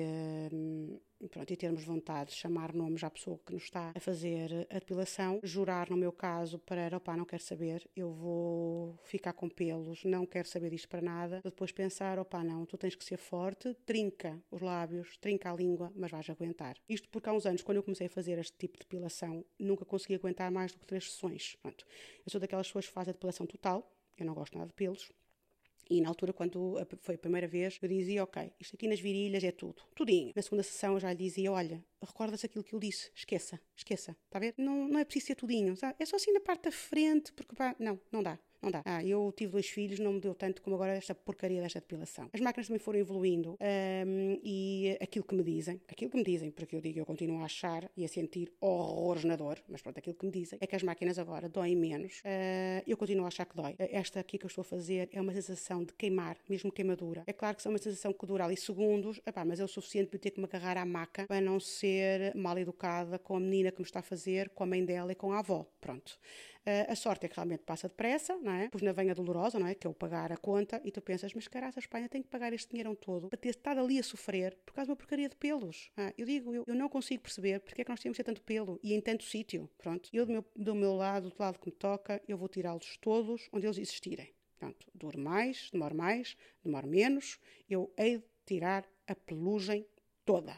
pronto, 1.32 1.52
e 1.52 1.58
termos 1.58 1.84
vontade 1.84 2.32
de 2.32 2.36
chamar 2.36 2.74
nomes 2.74 3.04
à 3.04 3.10
pessoa 3.10 3.40
que 3.46 3.54
nos 3.54 3.64
está 3.64 3.92
a 3.96 4.00
fazer 4.00 4.68
a 4.70 4.80
depilação, 4.80 5.40
jurar 5.44 5.90
no 5.90 5.98
meu 5.98 6.12
caso 6.12 6.60
para, 6.60 6.96
opá, 6.96 7.18
não 7.18 7.26
quero 7.26 7.42
saber, 7.42 7.90
eu 7.96 8.12
vou 8.12 9.00
ficar 9.04 9.34
com 9.34 9.50
pelos, 9.50 10.04
não 10.04 10.26
quero 10.26 10.48
saber 10.48 10.70
disto 10.70 10.88
para 10.88 11.02
nada, 11.02 11.42
depois 11.44 11.72
pensar, 11.72 12.20
opá, 12.20 12.44
não, 12.44 12.66
tu 12.66 12.78
tens 12.78 12.96
que 12.96 13.04
ser 13.04 13.18
forte, 13.18 13.74
trinca 13.86 14.40
os 14.52 14.62
lábios, 14.62 15.18
trinca 15.18 15.52
a 15.52 15.56
língua, 15.56 15.92
mas 15.96 16.12
vais 16.12 16.30
aguentar. 16.30 16.78
Isto 16.88 17.10
porque 17.10 17.30
há 17.30 17.34
uns 17.34 17.46
anos, 17.46 17.64
quando 17.64 17.78
eu 17.78 17.84
comecei 17.84 18.08
a 18.08 18.10
fazer 18.10 18.38
este 18.38 18.58
tipo 18.58 18.74
de 18.78 18.82
depilação, 18.82 19.44
nunca 19.60 19.86
consegui 19.86 20.16
aguentar 20.16 20.52
mais 20.52 20.72
do 20.72 20.80
que 20.80 20.86
três 20.86 21.12
sessões. 21.12 21.58
Pronto, 21.62 21.86
eu 22.26 22.32
sou 22.32 22.40
daquelas 22.40 22.68
pessoas 22.68 22.88
que 22.88 22.94
fazem 22.94 23.12
a 23.12 23.14
depilação 23.14 23.46
total, 23.46 23.92
eu 24.18 24.26
não 24.26 24.34
gosto 24.34 24.58
nada 24.58 24.68
de 24.68 24.74
pelos, 24.74 25.12
e 25.90 26.02
na 26.02 26.10
altura, 26.10 26.34
quando 26.34 26.76
foi 27.00 27.16
a 27.16 27.18
primeira 27.18 27.48
vez, 27.48 27.78
eu 27.82 27.88
dizia, 27.90 28.24
ok, 28.24 28.54
isto 28.60 28.76
aqui 28.76 28.88
nas 28.88 29.00
virilhas 29.00 29.44
é 29.44 29.52
tudo, 29.52 29.82
tudinho. 29.96 30.32
Na 30.36 30.42
segunda 30.42 30.64
sessão 30.64 30.94
eu 30.94 31.00
já 31.00 31.12
lhe 31.12 31.18
dizia, 31.18 31.52
olha, 31.52 31.84
recorda-se 32.02 32.46
aquilo 32.46 32.64
que 32.64 32.74
eu 32.74 32.80
disse, 32.80 33.12
esqueça, 33.16 33.60
esqueça, 33.76 34.16
está 34.26 34.38
a 34.38 34.42
ver? 34.42 34.54
Não, 34.58 34.88
não 34.88 35.00
é 35.00 35.06
preciso 35.06 35.28
ser 35.28 35.36
tudinho, 35.36 35.76
sabe? 35.76 35.96
é 36.00 36.06
só 36.06 36.16
assim 36.16 36.32
na 36.32 36.40
parte 36.40 36.64
da 36.64 36.72
frente, 36.72 37.32
porque 37.34 37.56
pá, 37.56 37.76
não, 37.80 38.00
não 38.12 38.22
dá. 38.22 38.40
Não 38.62 38.72
dá. 38.72 38.82
Ah, 38.86 39.04
eu 39.04 39.34
tive 39.36 39.52
dois 39.52 39.68
filhos, 39.68 40.00
não 40.00 40.14
me 40.14 40.20
deu 40.20 40.34
tanto 40.34 40.62
como 40.62 40.76
agora 40.76 40.96
esta 40.96 41.14
porcaria 41.14 41.62
desta 41.62 41.80
depilação. 41.80 42.30
As 42.34 42.42
máquinas 42.42 42.68
também 42.68 42.80
foram 42.80 43.00
evoluindo 43.00 43.58
um, 43.60 44.40
e 44.44 44.98
aquilo 45.00 45.26
que 45.26 45.36
me 45.36 45.44
dizem, 45.44 45.80
aquilo 45.88 46.10
que 46.12 46.18
me 46.18 46.24
dizem, 46.24 46.52
porque 46.52 46.76
eu 46.76 46.82
digo, 46.82 47.00
eu 47.00 47.06
continuo 47.06 47.42
a 47.42 47.46
achar 47.46 47.90
e 47.96 48.04
a 48.04 48.08
sentir 48.08 48.52
horrores 48.60 49.24
na 49.24 49.36
dor, 49.36 49.60
mas 49.70 49.82
pronto, 49.82 49.98
aquilo 49.98 50.16
que 50.16 50.26
me 50.26 50.32
dizem 50.32 50.58
é 50.62 50.68
que 50.68 50.76
as 50.76 50.84
máquinas 50.84 51.20
agora 51.20 51.48
doem 51.48 51.76
menos. 51.76 52.20
Uh, 52.20 52.84
eu 52.88 52.98
continuo 52.98 53.26
a 53.26 53.28
achar 53.28 53.46
que 53.46 53.56
dói. 53.56 53.76
Esta 53.78 54.20
aqui 54.20 54.38
que 54.38 54.46
eu 54.46 54.50
estou 54.50 54.62
a 54.62 54.66
fazer 54.66 55.10
é 55.12 55.22
uma 55.22 55.34
sensação 55.34 55.84
de 55.84 55.94
queimar, 55.94 56.38
mesmo 56.50 56.72
queimadura. 56.72 57.24
É 57.28 57.34
claro 57.34 57.56
que 57.56 57.68
é 57.68 57.70
uma 57.70 57.78
sensação 57.78 58.12
que 58.12 58.26
dura 58.26 58.46
ali 58.46 58.58
segundos, 58.58 59.20
epá, 59.26 59.46
mas 59.46 59.60
é 59.60 59.64
o 59.64 59.68
suficiente 59.68 60.08
para 60.08 60.18
eu 60.18 60.22
ter 60.22 60.32
que 60.32 60.40
me 60.40 60.46
agarrar 60.46 60.78
à 60.78 60.86
maca 60.86 61.26
para 61.28 61.42
não 61.42 61.60
ser 61.60 62.36
mal 62.36 62.58
educada 62.58 63.20
com 63.20 63.36
a 63.36 63.40
menina 63.40 63.72
que 63.72 63.80
me 63.80 63.86
está 63.86 64.00
a 64.00 64.04
fazer, 64.04 64.50
com 64.50 64.64
a 64.64 64.68
mãe 64.68 64.84
dela 64.84 65.12
e 65.12 65.16
com 65.16 65.32
a 65.32 65.40
avó. 65.40 65.66
Pronto. 65.80 66.20
Uh, 66.68 66.92
a 66.92 66.96
sorte 66.98 67.26
é 67.26 67.30
que 67.30 67.36
realmente 67.38 67.64
passa 67.64 67.88
depressa, 67.88 68.36
não 68.40 68.52
é? 68.52 68.68
Pois 68.68 68.82
na 68.82 68.92
venha 68.92 69.16
dolorosa, 69.16 69.58
não 69.58 69.68
é? 69.68 69.74
Que 69.74 69.88
é 69.88 69.90
o 69.90 69.94
pagar 69.94 70.34
a 70.34 70.38
conta, 70.38 70.82
e 70.84 70.92
tu 70.92 71.02
pensas, 71.02 71.34
mas 71.34 71.48
caraças, 71.48 71.86
Espanha 71.86 72.10
tem 72.10 72.22
que 72.22 72.28
pagar 72.28 72.52
este 72.52 72.72
dinheiro 72.72 72.94
todo 72.94 73.30
para 73.30 73.38
ter 73.38 73.52
estado 73.52 73.80
ali 73.80 73.98
a 73.98 74.04
sofrer 74.04 74.54
por 74.66 74.74
causa 74.74 74.88
de 74.88 74.92
uma 74.92 74.98
porcaria 74.98 75.30
de 75.30 75.36
pelos. 75.38 75.90
Ah, 75.96 76.14
eu 76.18 76.26
digo, 76.26 76.54
eu, 76.54 76.66
eu 76.68 76.76
não 76.76 76.90
consigo 76.90 77.24
perceber 77.24 77.62
porque 77.62 77.84
é 77.84 77.86
que 77.86 77.90
nós 77.90 78.02
temos 78.02 78.18
de 78.18 78.22
ter 78.22 78.26
tanto 78.26 78.42
pelo 78.42 78.78
e 78.84 78.94
em 78.94 79.00
tanto 79.00 79.24
sítio. 79.24 79.70
Pronto. 79.78 80.10
Eu 80.12 80.26
do 80.26 80.34
meu, 80.34 80.46
do 80.54 80.76
meu 80.76 80.94
lado, 80.94 81.30
do 81.30 81.36
lado 81.40 81.58
que 81.58 81.68
me 81.68 81.72
toca, 81.72 82.22
eu 82.28 82.38
vou 82.38 82.50
tirá-los 82.50 82.98
todos 82.98 83.48
onde 83.54 83.66
eles 83.66 83.78
existirem. 83.78 84.34
Pronto. 84.60 84.88
Duro 84.94 85.18
mais, 85.18 85.70
demora 85.72 85.94
mais, 85.94 86.36
demora 86.62 86.86
menos. 86.86 87.40
Eu 87.70 87.94
hei 87.98 88.18
de 88.18 88.26
tirar 88.46 88.86
a 89.08 89.16
pelugem 89.16 89.88
toda. 90.26 90.54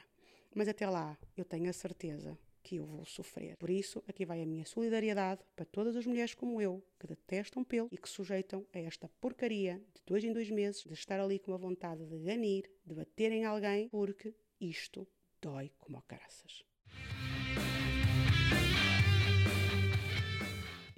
Mas 0.55 0.67
até 0.67 0.89
lá, 0.89 1.15
eu 1.37 1.45
tenho 1.45 1.69
a 1.69 1.73
certeza 1.73 2.35
que 2.69 2.75
eu 2.75 2.85
vou 2.85 3.03
sofrer. 3.03 3.57
Por 3.57 3.71
isso, 3.71 4.03
aqui 4.07 4.23
vai 4.23 4.43
a 4.43 4.45
minha 4.45 4.63
solidariedade 4.63 5.41
para 5.55 5.65
todas 5.65 5.95
as 5.95 6.05
mulheres 6.05 6.35
como 6.35 6.61
eu, 6.61 6.85
que 6.99 7.07
detestam 7.07 7.63
pelo 7.63 7.89
e 7.91 7.97
que 7.97 8.07
sujeitam 8.07 8.63
a 8.71 8.77
esta 8.77 9.09
porcaria 9.19 9.81
de 9.95 10.01
dois 10.05 10.23
em 10.23 10.31
dois 10.31 10.51
meses 10.51 10.83
de 10.83 10.93
estar 10.93 11.19
ali 11.19 11.39
com 11.39 11.51
uma 11.51 11.57
vontade 11.57 12.05
de 12.05 12.19
ganir, 12.19 12.69
de 12.85 12.93
bater 12.93 13.31
em 13.31 13.43
alguém, 13.43 13.89
porque 13.89 14.35
isto 14.61 15.07
dói 15.41 15.71
como 15.79 15.99
caraças. 16.03 16.63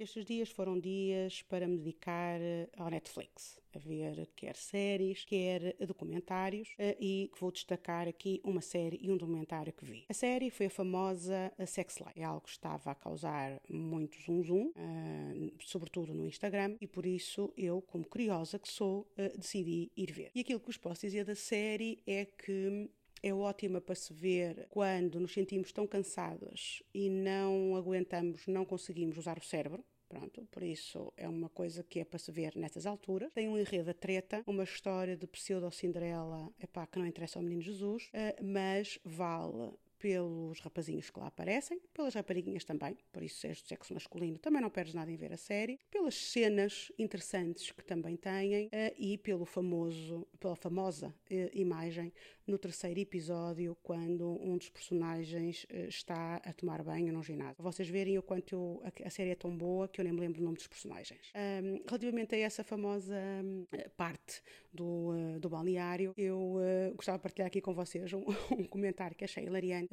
Estes 0.02 0.24
dias 0.24 0.50
foram 0.50 0.80
dias 0.80 1.42
para 1.42 1.68
me 1.68 1.78
dedicar 1.78 2.40
eh, 2.40 2.68
ao 2.76 2.90
Netflix, 2.90 3.60
a 3.72 3.78
ver 3.78 4.28
quer 4.34 4.56
séries, 4.56 5.24
quer 5.24 5.76
documentários, 5.86 6.74
eh, 6.76 6.96
e 7.00 7.30
que 7.32 7.40
vou 7.40 7.52
destacar 7.52 8.08
aqui 8.08 8.40
uma 8.42 8.60
série 8.60 8.98
e 9.00 9.12
um 9.12 9.16
documentário 9.16 9.72
que 9.72 9.84
vi. 9.84 10.04
A 10.08 10.12
série 10.12 10.50
foi 10.50 10.66
a 10.66 10.70
famosa 10.70 11.52
Sex 11.64 11.98
Life. 11.98 12.18
É 12.20 12.24
algo 12.24 12.40
que 12.40 12.50
estava 12.50 12.90
a 12.90 12.96
causar 12.96 13.62
muito 13.70 14.20
zoom 14.22 14.42
zoom, 14.42 14.72
eh, 14.74 15.52
sobretudo 15.60 16.12
no 16.12 16.26
Instagram, 16.26 16.76
e 16.80 16.88
por 16.88 17.06
isso 17.06 17.52
eu, 17.56 17.80
como 17.80 18.04
curiosa 18.04 18.58
que 18.58 18.68
sou, 18.68 19.06
decidi 19.36 19.92
ir 19.96 20.10
ver. 20.10 20.32
E 20.34 20.40
aquilo 20.40 20.58
que 20.58 20.66
vos 20.66 20.78
posso 20.78 21.02
dizer 21.02 21.24
da 21.24 21.36
série 21.36 22.02
é 22.08 22.24
que 22.24 22.90
é 23.22 23.32
ótima 23.32 23.80
para 23.80 23.94
se 23.94 24.12
ver 24.12 24.66
quando 24.68 25.20
nos 25.20 25.32
sentimos 25.32 25.70
tão 25.70 25.86
cansadas 25.86 26.82
e 26.92 27.08
não 27.08 27.76
aguentamos, 27.76 28.48
não 28.48 28.64
conseguimos 28.64 29.16
usar 29.16 29.38
o 29.38 29.44
cérebro. 29.44 29.84
Pronto, 30.12 30.46
por 30.50 30.62
isso 30.62 31.10
é 31.16 31.26
uma 31.26 31.48
coisa 31.48 31.82
que 31.82 31.98
é 31.98 32.04
para 32.04 32.18
se 32.18 32.30
ver 32.30 32.54
nessas 32.54 32.84
alturas. 32.84 33.32
Tem 33.32 33.48
um 33.48 33.56
enredo 33.56 33.88
a 33.88 33.94
treta, 33.94 34.44
uma 34.46 34.62
história 34.62 35.16
de 35.16 35.26
pseudo-Cinderela, 35.26 36.52
epá, 36.62 36.86
que 36.86 36.98
não 36.98 37.06
interessa 37.06 37.38
ao 37.38 37.42
menino 37.42 37.62
Jesus, 37.62 38.10
eh, 38.12 38.36
mas 38.42 38.98
vale 39.02 39.72
pelos 39.98 40.58
rapazinhos 40.60 41.08
que 41.08 41.18
lá 41.18 41.28
aparecem, 41.28 41.80
pelas 41.94 42.12
rapariguinhas 42.12 42.64
também, 42.64 42.98
por 43.12 43.22
isso 43.22 43.46
és 43.46 43.62
do 43.62 43.68
sexo 43.68 43.94
masculino 43.94 44.36
também 44.36 44.60
não 44.60 44.68
perdes 44.68 44.94
nada 44.94 45.12
em 45.12 45.16
ver 45.16 45.32
a 45.32 45.36
série, 45.36 45.78
pelas 45.88 46.16
cenas 46.16 46.90
interessantes 46.98 47.70
que 47.70 47.84
também 47.84 48.16
têm 48.16 48.66
uh, 48.66 48.70
e 48.98 49.16
pelo 49.16 49.46
famoso, 49.46 50.26
pela 50.40 50.56
famosa 50.56 51.14
uh, 51.30 51.50
imagem 51.52 52.12
no 52.46 52.58
terceiro 52.58 52.98
episódio 52.98 53.76
quando 53.82 54.38
um 54.42 54.56
dos 54.56 54.68
personagens 54.68 55.64
uh, 55.64 55.88
está 55.88 56.36
a 56.36 56.52
tomar 56.52 56.82
banho 56.82 57.12
num 57.12 57.22
ginásio. 57.22 57.62
Vocês 57.62 57.88
verem 57.88 58.18
o 58.18 58.22
quanto 58.22 58.54
eu, 58.54 58.82
a, 58.84 59.06
a, 59.06 59.10
série 59.10 59.30
é 59.30 59.34
tão 59.34 59.56
boa 59.56 59.88
que 59.88 60.00
eu 60.00 60.04
nem 60.04 60.12
me 60.12 60.20
lembro 60.20 60.40
o 60.40 60.44
nome 60.44 60.56
dos 60.56 60.66
personagens. 60.66 61.32
Um, 61.34 61.82
relativamente 61.86 62.34
a 62.34 62.38
essa 62.38 62.64
famosa 62.64 63.14
um, 63.44 63.66
parte 63.96 64.42
do, 64.72 65.38
do 65.38 65.48
balneário, 65.48 66.14
eu 66.16 66.58
gostava 66.96 67.18
de 67.18 67.22
partilhar 67.22 67.46
aqui 67.46 67.60
com 67.60 67.74
vocês 67.74 68.12
um, 68.12 68.24
um 68.50 68.64
comentário 68.64 69.16
que 69.16 69.24
achei 69.24 69.44
hilariante 69.44 69.88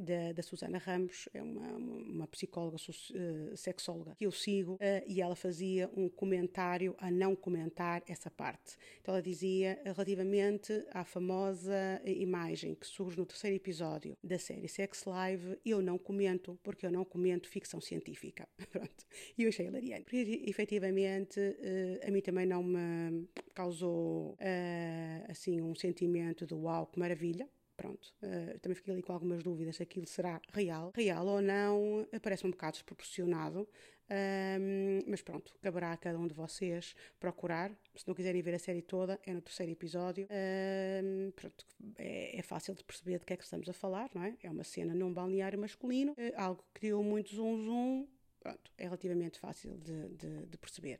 da, 0.00 0.32
da 0.32 0.42
Susana 0.42 0.78
Ramos, 0.78 1.28
é 1.32 1.42
uma, 1.42 1.66
uma 1.72 2.26
psicóloga, 2.26 2.76
uh, 2.76 3.56
sexóloga 3.56 4.14
que 4.18 4.26
eu 4.26 4.32
sigo, 4.32 4.74
uh, 4.74 4.78
e 5.06 5.20
ela 5.20 5.34
fazia 5.34 5.90
um 5.96 6.08
comentário 6.08 6.94
a 6.98 7.10
não 7.10 7.34
comentar 7.34 8.02
essa 8.06 8.30
parte. 8.30 8.76
Então 9.00 9.14
ela 9.14 9.22
dizia 9.22 9.80
relativamente 9.84 10.84
à 10.90 11.04
famosa 11.04 11.72
imagem 12.04 12.74
que 12.74 12.86
surge 12.86 13.16
no 13.16 13.26
terceiro 13.26 13.56
episódio 13.56 14.16
da 14.22 14.38
série 14.38 14.68
Sex 14.68 15.04
Live, 15.04 15.58
eu 15.64 15.80
não 15.80 15.98
comento, 15.98 16.58
porque 16.62 16.86
eu 16.86 16.90
não 16.90 17.04
comento 17.04 17.48
ficção 17.48 17.80
científica. 17.80 18.48
Pronto. 18.70 19.06
E 19.36 19.42
eu 19.42 19.48
achei 19.48 19.66
hilariante. 19.66 20.04
Porque, 20.04 20.42
efetivamente, 20.46 21.40
uh, 21.40 22.08
a 22.08 22.10
mim 22.10 22.20
também 22.20 22.46
não 22.46 22.62
me 22.62 23.28
causou, 23.54 24.32
uh, 24.32 25.30
assim, 25.30 25.60
um 25.60 25.74
sentimento 25.74 26.46
de 26.46 26.54
uau, 26.54 26.86
que 26.86 26.98
maravilha 26.98 27.48
pronto, 27.74 28.14
uh, 28.22 28.58
também 28.60 28.76
fiquei 28.76 28.92
ali 28.92 29.02
com 29.02 29.12
algumas 29.12 29.42
dúvidas 29.42 29.76
se 29.76 29.82
aquilo 29.82 30.06
será 30.06 30.40
real. 30.52 30.92
Real 30.94 31.26
ou 31.26 31.42
não, 31.42 32.06
parece 32.22 32.46
um 32.46 32.50
bocado 32.50 32.74
desproporcionado, 32.74 33.68
um, 34.10 35.04
mas 35.06 35.22
pronto, 35.22 35.54
caberá 35.62 35.92
a 35.92 35.96
cada 35.96 36.18
um 36.18 36.26
de 36.26 36.34
vocês 36.34 36.94
procurar. 37.18 37.72
Se 37.94 38.06
não 38.06 38.14
quiserem 38.14 38.42
ver 38.42 38.54
a 38.54 38.58
série 38.58 38.82
toda, 38.82 39.18
é 39.24 39.32
no 39.32 39.40
terceiro 39.40 39.72
episódio. 39.72 40.26
Um, 40.30 41.30
pronto, 41.30 41.64
é, 41.96 42.38
é, 42.38 42.42
fácil 42.42 42.74
de 42.74 42.84
perceber 42.84 43.18
de 43.18 43.26
que 43.26 43.32
é 43.32 43.36
que 43.36 43.44
estamos 43.44 43.68
a 43.68 43.72
falar, 43.72 44.10
não 44.14 44.22
é? 44.22 44.36
É 44.42 44.50
uma 44.50 44.64
cena 44.64 44.94
num 44.94 45.12
balneário 45.12 45.58
masculino, 45.58 46.12
uh, 46.12 46.16
algo 46.36 46.62
que 46.74 46.80
criou 46.80 47.02
muito 47.02 47.34
zoom 47.34 47.62
zoom. 47.62 48.08
Pronto, 48.40 48.72
é 48.76 48.84
relativamente 48.84 49.38
fácil 49.38 49.78
de, 49.78 50.08
de, 50.16 50.46
de 50.46 50.58
perceber. 50.58 50.98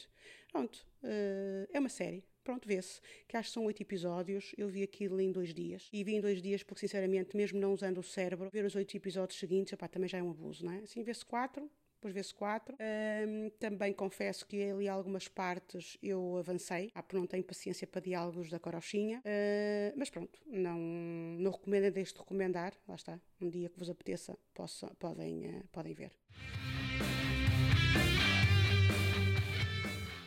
Pronto, 0.52 0.86
uh, 1.02 1.68
é 1.72 1.80
uma 1.80 1.88
série, 1.88 2.22
pronto, 2.44 2.68
vê-se, 2.68 3.00
que 3.26 3.36
acho 3.36 3.48
que 3.48 3.54
são 3.54 3.64
oito 3.64 3.82
episódios, 3.82 4.54
eu 4.56 4.68
vi 4.68 4.84
aquilo 4.84 5.20
em 5.20 5.32
dois 5.32 5.52
dias, 5.52 5.88
e 5.92 6.04
vi 6.04 6.14
em 6.14 6.20
dois 6.20 6.40
dias 6.40 6.62
porque, 6.62 6.80
sinceramente, 6.80 7.36
mesmo 7.36 7.58
não 7.58 7.74
usando 7.74 7.98
o 7.98 8.02
cérebro, 8.02 8.48
ver 8.48 8.64
os 8.64 8.76
oito 8.76 8.96
episódios 8.96 9.40
seguintes, 9.40 9.72
opá, 9.72 9.88
também 9.88 10.08
já 10.08 10.18
é 10.18 10.22
um 10.22 10.30
abuso, 10.30 10.64
não 10.64 10.72
é? 10.72 10.78
Assim, 10.78 11.02
vê-se 11.02 11.24
quatro, 11.24 11.68
depois 12.02 12.12
vê-se 12.12 12.34
quatro. 12.34 12.76
Um, 12.80 13.48
também 13.60 13.92
confesso 13.92 14.44
que 14.44 14.60
ali 14.60 14.88
algumas 14.88 15.28
partes 15.28 15.96
eu 16.02 16.36
avancei, 16.36 16.90
ah, 16.94 17.02
porque 17.02 17.16
não 17.16 17.26
tenho 17.28 17.44
paciência 17.44 17.86
para 17.86 18.00
diálogos 18.00 18.50
da 18.50 18.58
corochinha, 18.58 19.20
uh, 19.20 19.94
mas 19.96 20.10
pronto, 20.10 20.40
não, 20.44 20.76
não 20.78 21.52
recomendo, 21.52 21.92
deixo 21.92 22.14
de 22.14 22.18
recomendar, 22.18 22.74
lá 22.88 22.96
está, 22.96 23.20
um 23.40 23.48
dia 23.48 23.68
que 23.68 23.78
vos 23.78 23.88
apeteça, 23.88 24.36
posso, 24.52 24.86
podem, 24.96 25.46
uh, 25.46 25.64
podem 25.70 25.94
ver. 25.94 26.10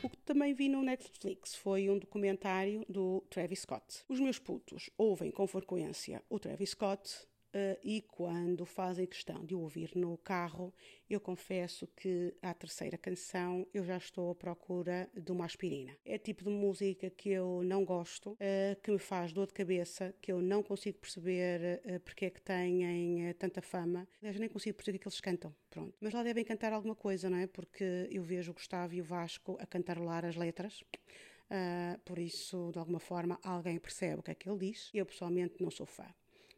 O 0.02 0.10
que 0.10 0.18
também 0.20 0.54
vi 0.54 0.70
no 0.70 0.82
Netflix 0.82 1.56
foi 1.56 1.90
um 1.90 1.98
documentário 1.98 2.86
do 2.88 3.22
Travis 3.30 3.62
Scott. 3.62 4.06
Os 4.08 4.20
meus 4.20 4.40
putos 4.40 4.90
ouvem 4.98 5.30
com 5.30 5.46
frequência 5.46 6.24
o 6.30 6.40
Travis 6.40 6.70
Scott 6.70 7.28
e 7.84 8.02
quando 8.02 8.66
fazem 8.66 9.06
questão 9.06 9.46
de 9.46 9.56
ouvir 9.56 9.96
no 9.96 10.18
carro, 10.18 10.74
eu 11.10 11.20
confesso 11.20 11.88
que 11.96 12.34
à 12.42 12.54
terceira 12.54 12.98
canção 12.98 13.68
eu 13.74 13.84
já 13.84 13.98
estou 13.98 14.32
à 14.32 14.36
procura 14.36 15.10
de 15.14 15.32
uma 15.32 15.46
aspirina. 15.46 15.96
É 16.04 16.18
tipo 16.18 16.44
de 16.44 16.50
música 16.50 17.10
que 17.10 17.30
eu 17.30 17.62
não 17.64 17.86
gosto, 17.86 18.32
uh, 18.32 18.82
que 18.82 18.92
me 18.92 19.00
faz 19.00 19.32
dor 19.32 19.48
de 19.48 19.54
cabeça, 19.54 20.14
que 20.22 20.32
eu 20.32 20.42
não 20.42 20.64
consigo 20.64 20.98
perceber 20.98 21.82
uh, 21.86 22.00
porque 22.02 22.26
é 22.26 22.30
que 22.30 22.42
têm 22.42 23.34
tanta 23.34 23.62
fama. 23.62 24.08
Eu 24.22 24.34
nem 24.34 24.50
consigo 24.50 24.76
perceber 24.76 24.98
o 24.98 25.02
que 25.02 25.08
eles 25.08 25.22
cantam, 25.22 25.54
pronto. 25.70 25.94
Mas 26.00 26.14
lá 26.14 26.24
devem 26.24 26.44
cantar 26.44 26.74
alguma 26.74 26.96
coisa, 26.96 27.30
não 27.30 27.38
é? 27.38 27.48
Porque 27.48 28.08
eu 28.12 28.24
vejo 28.24 28.52
o 28.52 28.54
Gustavo 28.54 28.94
e 28.94 29.02
o 29.02 29.04
Vasco 29.04 29.58
a 29.60 29.66
cantarolar 29.66 30.26
as 30.26 30.36
letras. 30.36 30.84
Uh, 31.46 32.00
por 32.04 32.18
isso, 32.18 32.72
de 32.72 32.80
alguma 32.80 33.00
forma, 33.00 33.40
alguém 33.44 33.80
percebe 33.80 34.20
o 34.20 34.24
que 34.24 34.32
é 34.32 34.36
que 34.36 34.50
ele 34.50 34.72
diz. 34.72 34.90
Eu, 34.94 35.06
pessoalmente, 35.06 35.62
não 35.62 35.70
sou 35.70 35.86
fã. 35.86 36.08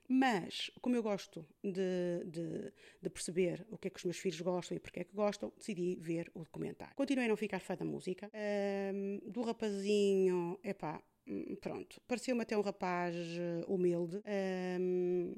Mas, 0.10 0.72
como 0.82 0.96
eu 0.96 1.04
gosto 1.04 1.46
de, 1.62 2.24
de, 2.26 2.74
de, 3.02 3.10
perceber 3.10 3.68
o 3.70 3.78
que 3.78 3.90
é 3.90 3.92
que 3.92 3.98
os 3.98 4.06
meus 4.06 4.18
filhos 4.18 4.40
gostam 4.40 4.78
e 4.78 4.80
porque 4.80 5.02
é 5.02 5.04
que 5.04 5.14
gostam, 5.14 5.52
decidi 5.58 5.98
ver 6.00 6.32
o 6.34 6.40
documentário. 6.40 6.96
Continuei 6.96 7.26
a 7.26 7.30
não 7.30 7.36
ficar 7.36 7.60
fã 7.60 7.76
da 7.76 7.84
música. 7.84 8.32
Um, 8.94 9.20
do 9.30 9.42
rapazinho, 9.42 10.58
epá, 10.64 11.04
hum, 11.28 11.58
pronto, 11.60 12.00
pareceu-me 12.08 12.42
até 12.42 12.58
um 12.58 12.62
rapaz 12.62 13.16
eh, 13.16 13.66
humilde, 13.68 14.22
um, 14.80 15.34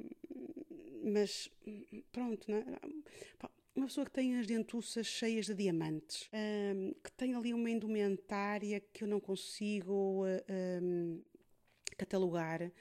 mas 1.12 1.50
pronto, 2.12 2.52
né? 2.52 2.64
uma 3.76 3.88
pessoa 3.88 4.06
que 4.06 4.12
tem 4.12 4.38
as 4.38 4.46
dentuças 4.46 5.08
cheias 5.08 5.48
de 5.48 5.56
diamantes, 5.56 6.30
um, 6.32 6.94
que 7.04 7.12
tem 7.14 7.34
ali 7.34 7.56
uma 7.56 7.72
indumentária 7.72 8.80
que 8.80 9.04
eu 9.04 9.08
não 9.08 9.20
consigo 9.20 10.26
um, 10.84 11.24
catalogar, 11.98 12.72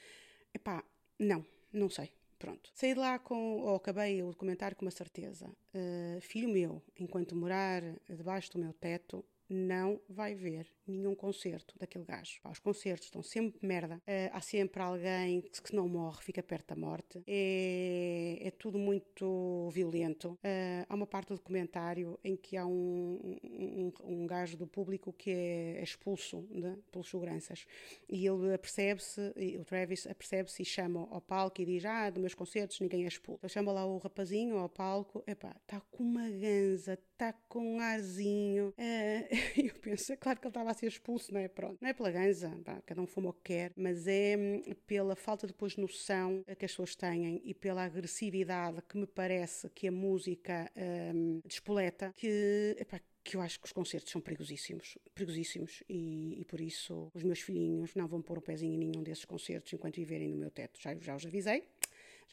epá, 0.53 0.85
não 1.19 1.47
não 1.73 1.89
sei. 1.89 2.11
Pronto. 2.39 2.71
Saí 2.73 2.95
de 2.95 3.01
lá 3.01 3.19
com, 3.19 3.63
ou 3.63 3.75
acabei 3.75 4.23
o 4.23 4.31
documentário 4.31 4.77
com 4.77 4.85
uma 4.85 4.93
certeza. 4.93 5.49
Uh, 5.75 6.21
filho 6.21 6.49
meu, 6.49 6.83
enquanto 6.97 7.35
morar 7.35 7.83
debaixo 8.09 8.53
do 8.53 8.61
meu 8.61 8.73
teto, 8.73 9.25
não 9.49 10.01
vai 10.09 10.35
ver 10.35 10.69
nenhum 10.91 11.15
concerto 11.15 11.75
daquele 11.79 12.05
gajo. 12.05 12.41
Pá, 12.43 12.51
os 12.51 12.59
concertos 12.59 13.07
estão 13.07 13.23
sempre 13.23 13.67
merda. 13.67 13.97
Uh, 13.97 14.31
há 14.33 14.41
sempre 14.41 14.83
alguém 14.83 15.41
que, 15.41 15.69
se 15.69 15.75
não 15.75 15.89
morre, 15.89 16.23
fica 16.23 16.43
perto 16.43 16.75
da 16.75 16.77
morte. 16.77 17.23
É, 17.27 18.39
é 18.41 18.51
tudo 18.51 18.79
muito 18.79 19.69
violento. 19.71 20.33
Uh, 20.45 20.87
há 20.89 20.95
uma 20.95 21.07
parte 21.07 21.29
do 21.29 21.37
documentário 21.37 22.19
em 22.23 22.37
que 22.37 22.57
há 22.57 22.67
um, 22.67 23.39
um, 23.45 23.93
um 24.05 24.27
gajo 24.27 24.57
do 24.57 24.67
público 24.67 25.13
que 25.13 25.31
é 25.31 25.83
expulso 25.83 26.47
de, 26.51 26.77
pelos 26.91 27.09
seguranças. 27.09 27.67
E 28.09 28.27
ele 28.27 28.55
apercebe-se, 28.55 29.21
o 29.59 29.65
Travis 29.65 30.07
apercebe-se 30.07 30.63
e 30.63 30.65
chama 30.65 31.07
ao 31.11 31.21
palco 31.21 31.61
e 31.61 31.65
diz: 31.65 31.85
Ah, 31.85 32.11
dos 32.11 32.21
meus 32.21 32.35
concertos 32.35 32.81
ninguém 32.81 33.05
é 33.05 33.09
expulso. 33.09 33.41
Ele 33.43 33.53
chama 33.53 33.73
lá 33.73 33.85
o 33.87 33.99
rapazinho 33.99 34.57
ao 34.59 34.69
palco, 34.69 35.23
epá, 35.27 35.55
está 35.61 35.81
com 35.91 36.03
uma 36.03 36.29
ganza, 36.31 36.95
está 36.95 37.33
com 37.49 37.77
um 37.77 37.81
arzinho. 37.81 38.69
Uh, 38.69 39.29
eu 39.57 39.75
penso, 39.81 40.13
é 40.13 40.17
claro 40.17 40.39
que 40.39 40.47
ele 40.47 40.51
estava 40.51 40.71
a 40.71 40.75
ser 40.79 40.87
expulso, 40.87 41.33
não 41.33 41.41
é? 41.41 41.49
Pronto. 41.49 41.79
Não 41.81 41.89
é 41.89 41.93
pela 41.93 42.11
ganza, 42.11 42.51
pá, 42.65 42.81
cada 42.85 43.01
um 43.01 43.07
fuma 43.07 43.31
o 43.31 43.33
que 43.33 43.55
quer, 43.55 43.73
mas 43.77 44.07
é 44.07 44.37
hum, 44.37 44.63
pela 44.87 45.15
falta 45.17 45.47
de 45.47 45.53
depois 45.53 45.77
noção 45.77 46.45
que 46.45 46.65
as 46.65 46.73
pessoas 46.73 46.95
têm 46.95 47.41
e 47.45 47.55
pela 47.55 47.85
agressividade 47.85 48.83
que 48.89 48.97
me 48.97 49.07
parece 49.07 49.69
que 49.71 49.89
a 49.89 49.93
música 49.93 50.71
um, 51.15 51.41
despoleta, 51.45 52.13
que, 52.17 52.77
epá, 52.79 53.01
que 53.25 53.37
eu 53.37 53.41
acho 53.41 53.61
que 53.61 53.67
os 53.67 53.73
concertos 53.73 54.11
são 54.11 54.21
perigosíssimos, 54.21 54.97
perigosíssimos 55.15 55.83
e, 55.89 56.41
e, 56.41 56.45
por 56.45 56.61
isso 56.61 57.11
os 57.15 57.23
meus 57.23 57.41
filhinhos 57.41 57.95
não 57.95 58.07
vão 58.07 58.23
pôr 58.23 58.39
o 58.39 58.41
pezinho 58.41 58.75
em 58.75 58.79
nenhum 58.79 59.03
desses 59.03 59.25
concertos 59.25 59.73
enquanto 59.73 59.97
viverem 59.97 60.29
no 60.29 60.37
meu 60.37 60.51
teto. 60.51 60.81
Já, 60.81 60.95
já 60.95 61.15
os 61.15 61.27
avisei, 61.27 61.65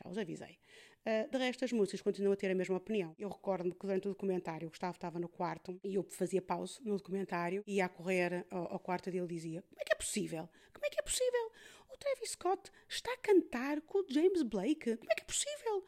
já 0.02 0.10
os 0.10 0.18
avisei. 0.18 0.58
Uh, 1.06 1.30
de 1.30 1.38
resto, 1.38 1.64
as 1.64 1.72
músicas 1.72 2.02
continuam 2.02 2.34
a 2.34 2.36
ter 2.36 2.50
a 2.50 2.56
mesma 2.56 2.78
opinião. 2.78 3.14
Eu 3.20 3.30
recordo-me 3.30 3.72
que 3.72 3.80
durante 3.80 4.08
o 4.08 4.12
documentário 4.12 4.68
o 4.68 4.72
Gustavo 4.72 4.96
estava 4.96 5.20
no 5.20 5.30
quarto 5.30 5.80
e 5.84 5.94
eu 5.94 6.04
fazia 6.04 6.42
pausa 6.42 6.80
no 6.84 6.98
documentário, 6.98 7.64
ia 7.68 7.86
a 7.86 7.90
correr 7.90 8.46
ao, 8.50 8.74
ao 8.74 8.80
quarto 8.80 9.12
dele 9.12 9.26
e 9.26 9.36
dizia: 9.36 9.62
Como 9.62 9.80
é 9.80 9.84
que 9.84 9.94
é 9.94 9.96
possível? 9.96 10.50
Como 10.74 10.86
é 10.86 10.90
que 10.90 11.00
é 11.00 11.04
possível? 11.04 11.52
O 11.94 11.98
Travis 11.98 12.32
Scott 12.32 12.72
está 12.90 13.14
a 13.14 13.18
cantar 13.18 13.82
com 13.82 14.00
o 14.00 14.06
James 14.10 14.42
Blake? 14.42 14.98
Como 14.98 15.12
é 15.12 15.16
que 15.16 15.22
é 15.22 15.26
possível? 15.26 15.86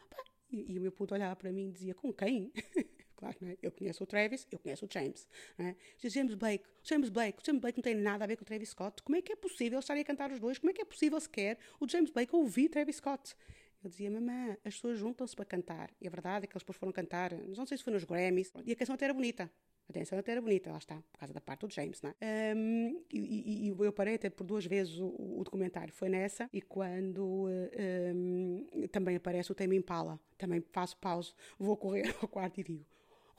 E, 0.51 0.73
e 0.73 0.77
o 0.79 0.81
meu 0.81 0.91
puto 0.91 1.13
olhava 1.13 1.35
para 1.35 1.51
mim 1.51 1.69
e 1.69 1.71
dizia: 1.71 1.95
Com 1.95 2.13
quem? 2.13 2.51
claro, 3.15 3.35
não 3.41 3.49
é? 3.49 3.57
Eu 3.61 3.71
conheço 3.71 4.03
o 4.03 4.07
Travis, 4.07 4.47
eu 4.51 4.59
conheço 4.59 4.85
o 4.85 4.89
James. 4.91 5.27
Não 5.57 5.65
é? 5.65 5.75
James 6.03 6.35
Blake, 6.35 6.65
James 6.83 7.09
Blake, 7.09 7.39
o 7.41 7.45
James 7.45 7.61
Blake 7.61 7.77
não 7.79 7.83
tem 7.83 7.95
nada 7.95 8.23
a 8.23 8.27
ver 8.27 8.37
com 8.37 8.43
o 8.43 8.45
Travis 8.45 8.69
Scott. 8.69 9.01
Como 9.03 9.15
é 9.15 9.21
que 9.21 9.33
é 9.33 9.35
possível 9.35 9.79
estarem 9.79 10.01
a 10.01 10.05
cantar 10.05 10.31
os 10.31 10.39
dois? 10.39 10.57
Como 10.57 10.69
é 10.69 10.73
que 10.73 10.81
é 10.81 10.85
possível 10.85 11.19
sequer 11.19 11.57
o 11.79 11.89
James 11.89 12.11
Blake 12.11 12.35
ouvir 12.35 12.69
Travis 12.69 12.97
Scott? 12.97 13.35
Eu 13.83 13.89
dizia, 13.89 14.09
mamã, 14.09 14.57
as 14.65 14.75
pessoas 14.75 14.97
juntam-se 14.97 15.35
para 15.35 15.45
cantar. 15.45 15.91
E 16.01 16.07
a 16.07 16.09
verdade 16.09 16.45
é 16.45 16.47
que 16.47 16.53
eles 16.53 16.63
depois 16.63 16.77
foram 16.77 16.91
cantar, 16.91 17.31
não 17.33 17.65
sei 17.65 17.77
se 17.77 17.83
foi 17.83 17.93
nos 17.93 18.03
Grammys, 18.03 18.51
e 18.65 18.71
a 18.71 18.75
canção 18.75 18.95
até 18.95 19.05
era 19.05 19.13
bonita. 19.13 19.51
A 19.89 19.93
canção 19.93 20.19
até 20.19 20.33
era 20.33 20.41
bonita, 20.41 20.69
lá 20.69 20.77
está, 20.77 20.95
por 20.95 21.19
causa 21.19 21.33
da 21.33 21.39
parte 21.39 21.65
do 21.65 21.73
James, 21.73 22.01
não 22.01 22.13
é? 22.19 22.53
Um, 22.53 23.05
e, 23.13 23.67
e, 23.67 23.69
eu 23.69 23.93
parei 23.93 24.15
até 24.15 24.29
por 24.29 24.43
duas 24.43 24.65
vezes 24.65 24.99
o, 24.99 25.07
o 25.39 25.41
documentário, 25.45 25.93
foi 25.93 26.09
nessa, 26.09 26.49
e 26.51 26.61
quando 26.61 27.47
um, 27.47 28.87
também 28.91 29.15
aparece 29.15 29.49
o 29.49 29.55
Tame 29.55 29.77
Impala, 29.77 30.19
também 30.37 30.61
faço 30.73 30.97
pausa, 30.97 31.31
vou 31.57 31.77
correr 31.77 32.13
ao 32.21 32.27
quarto 32.27 32.59
e 32.59 32.63
digo, 32.63 32.85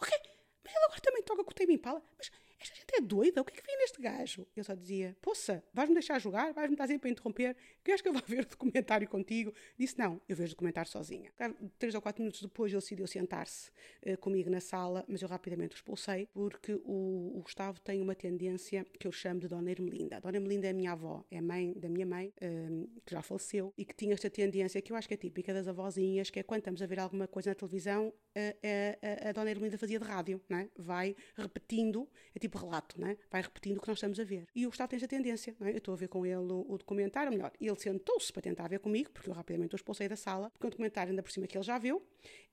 ok, 0.01 0.19
mas 0.65 0.75
ele 0.75 0.85
agora 0.87 1.01
também 1.03 1.23
toca 1.23 1.45
com 1.45 1.51
o 1.51 1.55
Tame 1.55 1.75
Impala, 1.75 2.03
mas 2.17 2.31
esta 2.61 2.75
gente 2.75 2.95
é 2.95 3.01
doida, 3.01 3.41
o 3.41 3.45
que 3.45 3.53
é 3.53 3.57
que 3.57 3.67
vem 3.67 3.79
neste 3.79 4.01
gajo? 4.01 4.47
Eu 4.57 4.65
só 4.65 4.75
dizia, 4.75 5.17
poça, 5.21 5.63
vais-me 5.73 5.95
deixar 5.95 6.19
jogar? 6.19 6.53
Vais-me 6.53 6.75
estar 6.75 6.89
sempre 6.89 7.09
a 7.09 7.13
interromper? 7.13 7.57
Queres 7.89 8.03
que 8.03 8.09
eu 8.09 8.13
vá 8.13 8.21
ver 8.29 8.41
o 8.41 8.47
documentário 8.47 9.09
contigo? 9.09 9.51
Disse, 9.79 9.99
não, 9.99 10.21
eu 10.29 10.37
vejo 10.37 10.49
o 10.49 10.55
documentário 10.57 10.91
sozinha. 10.91 11.33
Três 11.79 11.95
ou 11.95 12.03
quatro 12.03 12.23
minutos 12.23 12.43
depois 12.43 12.71
ele 12.71 12.83
decidiu 12.83 13.07
sentar-se 13.07 13.71
uh, 14.07 14.19
comigo 14.19 14.51
na 14.51 14.61
sala, 14.61 15.07
mas 15.09 15.23
eu 15.23 15.29
rapidamente 15.29 15.75
o 15.75 15.77
expulsei, 15.77 16.29
porque 16.35 16.75
o, 16.85 17.33
o, 17.35 17.41
Gustavo 17.43 17.81
tem 17.81 18.03
uma 18.03 18.15
tendência 18.15 18.85
que 19.01 19.07
eu 19.07 19.13
chamo 19.13 19.41
de 19.41 19.49
Dona 19.49 19.71
Ermelinda. 19.71 20.21
Dona 20.21 20.37
Ermelinda 20.37 20.67
é 20.67 20.71
a 20.71 20.75
minha 20.75 20.93
avó, 20.93 21.25
é 21.31 21.41
mãe 21.41 21.73
da 21.79 21.89
minha 21.89 22.05
mãe, 22.05 22.31
uh, 22.43 23.01
que 23.07 23.15
já 23.15 23.23
faleceu, 23.23 23.73
e 23.79 23.87
que 23.87 23.95
tinha 23.95 24.13
esta 24.13 24.29
tendência 24.29 24.83
que 24.83 24.93
eu 24.93 24.97
acho 24.97 25.09
que 25.09 25.15
é 25.15 25.17
típica 25.17 25.55
das 25.55 25.67
avózinhas, 25.67 26.29
que 26.29 26.41
é 26.41 26.43
quando 26.43 26.59
estamos 26.59 26.83
a 26.83 26.87
ver 26.87 27.01
alguma 27.01 27.27
coisa 27.27 27.53
na 27.53 27.55
televisão, 27.55 28.13
a, 28.37 29.27
a, 29.27 29.31
a 29.31 29.33
Dona 29.33 29.51
Ermelinda 29.51 29.79
fazia 29.79 29.99
de 29.99 30.05
rádio, 30.05 30.43
não 30.47 30.59
é? 30.59 30.69
vai 30.77 31.17
repetindo, 31.35 32.07
é 32.35 32.39
tipo 32.39 32.59
relato, 32.59 33.01
não 33.01 33.09
é? 33.09 33.17
vai 33.31 33.41
repetindo 33.41 33.79
o 33.79 33.81
que 33.81 33.89
nós 33.89 33.97
estamos 33.97 34.21
a 34.21 34.25
ver. 34.25 34.47
E 34.55 34.67
o 34.67 34.69
Gustavo 34.69 34.91
tem 34.91 34.99
essa 34.99 35.09
tendência, 35.09 35.57
é? 35.63 35.71
eu 35.71 35.79
estou 35.79 35.95
a 35.95 35.97
ver 35.97 36.09
com 36.09 36.27
ele 36.27 36.37
o, 36.37 36.67
o 36.69 36.77
documentário, 36.77 37.33
melhor, 37.33 37.51
ele 37.59 37.78
sentou-se 37.81 38.33
para 38.33 38.43
tentar 38.43 38.69
ver 38.69 38.81
comigo, 38.81 39.11
porque 39.13 39.29
eu 39.31 39.35
rapidamente 39.35 39.75
o 39.75 39.77
expulsei 39.77 40.09
da 40.09 40.17
sala, 40.17 40.51
porque 40.51 40.67
o 40.67 40.71
documentário 40.71 41.11
ainda 41.11 41.23
por 41.23 41.31
cima 41.31 41.47
que 41.47 41.57
ele 41.57 41.65
já 41.65 41.79
viu, 41.79 42.03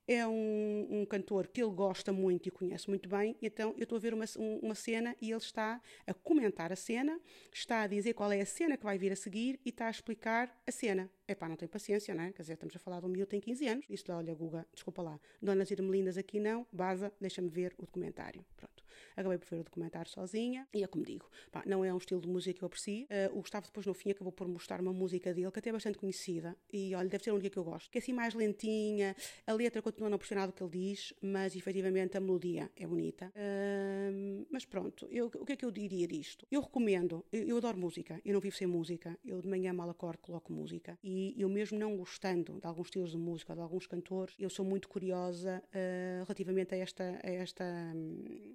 é 0.08 0.26
um, 0.26 0.86
um, 0.90 1.06
cantor 1.06 1.48
que 1.48 1.60
ele 1.60 1.72
gosta 1.72 2.12
muito 2.12 2.46
e 2.46 2.50
conhece 2.50 2.88
muito 2.88 3.08
bem, 3.08 3.36
então 3.42 3.74
eu 3.76 3.82
estou 3.82 3.96
a 3.96 3.98
ver 3.98 4.14
uma, 4.14 4.24
uma 4.62 4.74
cena 4.74 5.16
e 5.20 5.30
ele 5.30 5.38
está 5.38 5.80
a 6.06 6.14
comentar 6.14 6.72
a 6.72 6.76
cena, 6.76 7.20
está 7.52 7.82
a 7.82 7.86
dizer 7.86 8.14
qual 8.14 8.30
é 8.30 8.40
a 8.40 8.46
cena 8.46 8.76
que 8.76 8.84
vai 8.84 8.96
vir 8.98 9.12
a 9.12 9.16
seguir 9.16 9.58
e 9.64 9.70
está 9.70 9.88
a 9.88 9.90
explicar 9.90 10.56
a 10.66 10.70
cena. 10.70 11.10
É 11.26 11.34
pá, 11.34 11.48
não 11.48 11.56
tem 11.56 11.66
paciência, 11.66 12.14
não 12.14 12.22
é? 12.22 12.32
Quer 12.32 12.42
dizer, 12.42 12.54
estamos 12.54 12.76
a 12.76 12.78
falar 12.78 13.00
de 13.00 13.06
um 13.06 13.08
miúdo 13.08 13.26
tem 13.26 13.40
15 13.40 13.66
anos. 13.66 13.86
Disse-lhe, 13.88 14.12
olha, 14.12 14.32
Guga, 14.32 14.64
desculpa 14.72 15.02
lá, 15.02 15.18
Donas 15.42 15.70
Irmelindas 15.70 16.16
aqui 16.16 16.38
não, 16.38 16.64
baza, 16.72 17.12
deixa-me 17.20 17.48
ver 17.48 17.74
o 17.76 17.82
documentário. 17.82 18.44
Pronto. 18.56 18.75
Acabei 19.16 19.38
por 19.38 19.48
ver 19.48 19.60
o 19.60 19.64
documentário 19.64 20.10
sozinha 20.10 20.66
e 20.74 20.82
é 20.82 20.86
como 20.86 21.04
digo, 21.04 21.28
pá, 21.50 21.62
não 21.66 21.84
é 21.84 21.92
um 21.92 21.98
estilo 21.98 22.20
de 22.20 22.28
música 22.28 22.58
que 22.58 22.64
eu 22.64 22.66
aprecio. 22.66 23.04
Uh, 23.04 23.38
o 23.38 23.40
Gustavo 23.40 23.66
depois 23.66 23.86
no 23.86 23.94
fim 23.94 24.10
acabou 24.10 24.32
por 24.32 24.46
mostrar 24.46 24.80
uma 24.80 24.92
música 24.92 25.32
dele 25.32 25.50
que 25.50 25.58
até 25.58 25.70
é 25.70 25.72
bastante 25.72 25.98
conhecida 25.98 26.56
e 26.72 26.94
olha, 26.94 27.08
deve 27.08 27.24
ser 27.24 27.30
a 27.30 27.34
única 27.34 27.50
que 27.50 27.58
eu 27.58 27.64
gosto, 27.64 27.90
que 27.90 27.98
é 27.98 28.00
assim 28.00 28.12
mais 28.12 28.34
lentinha, 28.34 29.16
a 29.46 29.52
letra 29.52 29.80
continua 29.80 30.10
não 30.10 30.18
pressionar 30.18 30.48
o 30.48 30.52
que 30.52 30.62
ele 30.62 30.70
diz, 30.70 31.14
mas 31.20 31.56
efetivamente 31.56 32.16
a 32.16 32.20
melodia 32.20 32.70
é 32.76 32.86
bonita. 32.86 33.32
Uh, 33.34 34.46
mas 34.50 34.64
pronto, 34.64 35.06
eu, 35.10 35.26
o 35.26 35.44
que 35.44 35.52
é 35.52 35.56
que 35.56 35.64
eu 35.64 35.70
diria 35.70 36.06
disto? 36.06 36.46
Eu 36.50 36.60
recomendo, 36.60 37.24
eu, 37.32 37.42
eu, 37.46 37.56
adoro 37.56 37.78
música, 37.78 38.20
eu 38.24 38.34
não 38.34 38.40
vivo 38.40 38.56
sem 38.56 38.66
música, 38.66 39.18
eu 39.24 39.40
de 39.40 39.48
manhã 39.48 39.72
mal 39.72 39.88
acordo, 39.88 40.18
coloco 40.18 40.52
música 40.52 40.98
e 41.02 41.34
eu 41.38 41.48
mesmo 41.48 41.78
não 41.78 41.96
gostando 41.96 42.58
de 42.60 42.66
alguns 42.66 42.88
estilos 42.88 43.10
de 43.10 43.18
música, 43.18 43.54
de 43.54 43.60
alguns 43.60 43.86
cantores, 43.86 44.34
eu 44.38 44.50
sou 44.50 44.64
muito 44.64 44.88
curiosa 44.88 45.62
uh, 45.68 46.24
relativamente 46.24 46.74
a 46.74 46.78
esta, 46.78 47.20
a 47.22 47.30
esta 47.30 47.64
hum, 47.94 48.54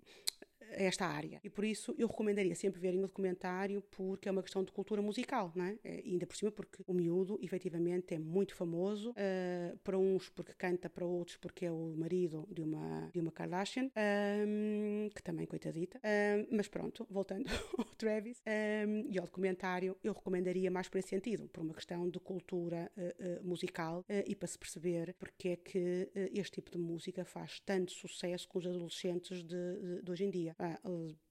a 0.72 0.84
esta 0.84 1.06
área. 1.06 1.40
E 1.44 1.50
por 1.50 1.64
isso 1.64 1.94
eu 1.98 2.08
recomendaria 2.08 2.56
sempre 2.56 2.80
verem 2.80 3.00
o 3.00 3.04
documentário 3.04 3.82
porque 3.92 4.28
é 4.28 4.32
uma 4.32 4.44
questão 4.44 4.64
de 4.64 4.72
cultura 4.72 5.02
musical, 5.02 5.52
não 5.56 5.66
é? 5.66 5.78
E 5.84 6.12
ainda 6.12 6.26
por 6.26 6.36
cima 6.36 6.52
porque 6.52 6.84
o 6.88 6.94
miúdo 6.94 7.40
efetivamente 7.42 8.14
é 8.14 8.20
muito 8.20 8.56
famoso, 8.56 9.12
uh, 9.12 9.78
para 9.84 9.98
uns 9.98 10.30
porque 10.30 10.54
canta, 10.54 10.90
para 10.90 11.06
outros 11.06 11.38
porque 11.38 11.66
é 11.66 11.72
o 11.72 11.94
marido 11.98 12.48
de 12.52 12.62
uma, 12.62 13.10
de 13.14 13.20
uma 13.20 13.32
Kardashian, 13.32 13.86
um, 13.86 13.90
ehm, 13.96 15.10
que 15.10 15.24
também 15.24 15.46
coitadita. 15.46 15.98
Um, 15.98 16.08
ehm, 16.08 16.48
mas 16.52 16.68
pronto, 16.68 17.06
voltando 17.10 17.46
ao 17.78 17.86
Travis 17.96 18.40
um, 18.40 18.50
ehm, 18.50 19.08
e 19.10 19.20
ao 19.20 19.26
documentário, 19.26 19.98
eu 20.04 20.14
recomendaria 20.14 20.70
mais 20.70 20.88
por 20.88 20.98
esse 20.98 21.10
sentido, 21.10 21.48
por 21.50 21.62
uma 21.62 21.74
questão 21.74 22.10
de 22.10 22.20
cultura 22.20 22.92
uh, 22.98 23.42
uh, 23.42 23.48
musical 23.48 24.06
e 24.26 24.36
para 24.36 24.48
se 24.48 24.58
perceber 24.58 25.16
porque 25.18 25.50
é 25.50 25.56
que 25.56 26.10
este 26.34 26.62
tipo 26.62 26.72
de 26.72 26.78
música 26.78 27.24
faz 27.26 27.60
tanto 27.62 27.92
sucesso 27.92 28.48
com 28.48 28.60
os 28.60 28.68
adolescentes 28.68 29.44
de, 29.44 29.80
de, 29.80 30.02
de 30.02 30.12
hoje 30.12 30.26
em 30.26 30.30
dia. 30.30 30.56
Ah, 30.62 30.80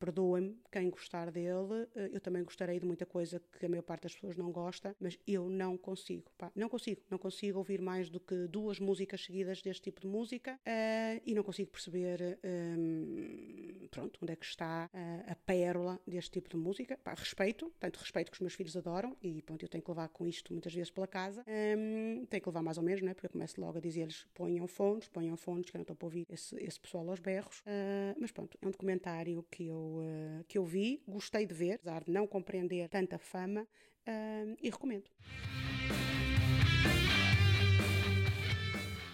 Perdoem-me 0.01 0.59
quem 0.73 0.91
gostar 0.91 1.31
dele, 1.31 1.87
eh, 1.95 2.11
eu 2.13 2.21
também 2.21 2.43
gostarei 2.43 2.81
de 2.81 2.87
muita 2.87 3.07
coisa 3.07 3.41
que 3.59 3.65
a 3.65 3.69
maior 3.69 3.83
parte 3.83 4.05
das 4.05 4.15
pessoas 4.15 4.37
não 4.37 4.51
gosta, 4.51 4.97
mas 4.99 5.17
eu 5.25 5.49
não 5.49 5.77
consigo, 5.77 6.33
pá, 6.37 6.51
não 6.57 6.69
consigo, 6.69 7.03
não 7.09 7.19
consigo 7.19 7.59
ouvir 7.59 7.81
mais 7.81 8.09
do 8.11 8.19
que 8.19 8.49
duas 8.49 8.81
músicas 8.81 9.23
seguidas 9.23 9.63
deste 9.63 9.83
tipo 9.83 10.01
de 10.01 10.09
música 10.09 10.55
uh, 10.55 11.23
e 11.25 11.33
não 11.35 11.45
consigo 11.45 11.71
perceber, 11.71 12.41
um, 12.43 13.87
pronto, 13.91 14.19
onde 14.21 14.33
é 14.33 14.37
que 14.37 14.45
está 14.45 14.91
uh, 14.93 15.31
a 15.31 15.35
pérola 15.37 16.01
deste 16.07 16.33
tipo 16.33 16.49
de 16.49 16.57
música. 16.57 16.99
Pá, 17.05 17.15
respeito, 17.15 17.73
tanto 17.79 17.99
respeito 18.01 18.33
que 18.33 18.37
os 18.37 18.41
meus 18.41 18.55
filhos 18.55 18.77
adoram 18.77 19.17
e 19.23 19.43
pronto, 19.43 19.63
eu 19.63 19.69
tenho 19.69 19.85
que 19.85 19.91
levar 19.91 20.09
com 20.09 20.27
isto 20.27 20.53
muitas 20.53 20.75
vezes 20.75 20.91
pela 20.91 21.07
casa, 21.07 21.45
um, 21.47 22.25
tenho 22.27 22.43
que 22.43 22.49
levar 22.49 22.63
mais 22.63 22.79
ou 22.79 22.83
menos, 22.83 23.03
né, 23.03 23.15
porque 23.15 23.27
eu 23.27 23.31
começo 23.31 23.61
logo 23.61 23.79
a 23.79 23.81
dizer-lhes 23.81 24.27
ponham 24.35 24.67
fones, 24.67 25.09
ponham 25.09 25.37
fones, 25.37 25.71
que 25.71 25.77
eu 25.77 25.79
não 25.79 25.83
estou 25.83 25.95
para 25.95 26.07
ouvir 26.07 26.27
esse, 26.31 26.57
esse 26.57 26.81
pessoal 26.81 27.09
aos 27.09 27.21
berros, 27.21 27.61
uh, 27.61 28.17
mas 28.19 28.33
pronto, 28.33 28.59
é 28.61 28.67
um 28.67 28.71
documentário 28.71 29.20
documentário 29.21 29.45
que 29.51 29.67
eu, 29.67 29.77
uh, 29.77 30.45
que 30.49 30.59
eu 30.59 30.65
vi, 30.65 31.03
gostei 31.07 31.47
de 31.47 31.55
ver, 31.55 31.75
apesar 31.75 32.05
de 32.05 32.11
não 32.11 32.27
compreender 32.27 32.89
tanta 32.89 33.19
fama, 33.19 33.63
uh, 33.63 34.57
e 34.61 34.71
recomendo. 34.71 35.11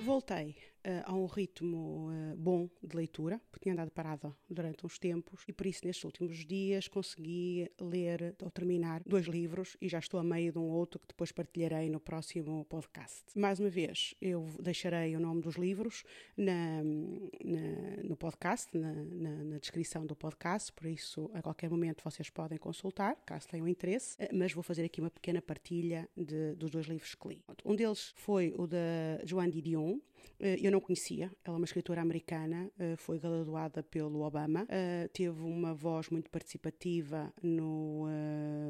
Voltei 0.01 0.57
a 1.05 1.13
um 1.13 1.27
ritmo 1.27 2.09
uh, 2.09 2.37
bom 2.37 2.69
de 2.83 2.97
leitura, 2.97 3.41
porque 3.51 3.65
tinha 3.65 3.73
andado 3.73 3.91
parada 3.91 4.35
durante 4.49 4.87
uns 4.87 4.99
tempos 4.99 5.43
e 5.49 5.53
por 5.53 5.67
isso 5.67 5.85
nestes 5.85 6.05
últimos 6.05 6.45
dias 6.45 6.89
consegui 6.89 7.71
ler 7.81 8.35
ou 8.43 8.51
terminar 8.51 9.03
dois 9.05 9.27
livros 9.27 9.77
e 9.81 9.89
já 9.89 9.99
estou 9.99 10.21
a 10.21 10.23
meio 10.23 10.53
de 10.53 10.59
um 10.59 10.69
outro 10.69 11.01
que 11.01 11.09
depois 11.09 11.33
partilharei 11.33 11.91
no 11.91 11.99
próximo 11.99 12.65
podcast. 12.67 13.25
Mais 13.35 13.59
uma 13.59 13.69
vez, 13.69 14.15
eu 14.21 14.49
deixarei 14.61 15.17
o 15.17 15.21
nome 15.21 15.41
dos 15.41 15.57
livros 15.57 16.05
na, 16.37 16.83
na, 16.83 18.03
no 18.05 18.17
podcast, 18.17 18.77
na, 18.77 18.93
na, 18.93 19.59
descrição 19.59 20.07
do 20.07 20.15
podcast, 20.15 20.73
por 20.73 20.87
isso 20.87 21.31
a 21.35 21.43
qualquer 21.43 21.69
momento 21.69 22.05
vocês 22.05 22.31
podem 22.31 22.59
consultar, 22.59 23.17
caso 23.27 23.49
tenham 23.49 23.67
interesse, 23.67 24.17
uh, 24.23 24.29
mas 24.33 24.53
vou 24.53 24.63
fazer 24.63 24.85
aqui 24.85 25.01
uma 25.01 25.11
pequena 25.11 25.43
partilha 25.43 26.09
de, 26.17 26.55
dos 26.55 26.71
dois 26.71 26.87
livros 26.87 27.15
que 27.15 27.29
li. 27.29 27.43
Um 27.65 27.75
deles 27.75 28.13
foi 28.15 28.55
o 28.57 28.67
da 28.67 28.79
Joanne 29.25 29.53
Didion, 29.53 29.99
eh, 29.99 30.16
eu 30.39 30.71
não 30.71 30.81
conhecia, 30.81 31.31
ela 31.45 31.57
é 31.57 31.59
uma 31.59 31.65
escritora 31.65 32.01
americana, 32.01 32.71
eh, 32.79 32.97
foi 32.97 33.19
graduada 33.19 33.83
pelo 33.83 34.23
Obama, 34.23 34.67
eh, 34.69 35.09
teve 35.13 35.41
uma 35.43 35.75
voz 35.75 36.11
muito 36.11 36.31
participativa 36.31 37.33
no, 37.43 38.07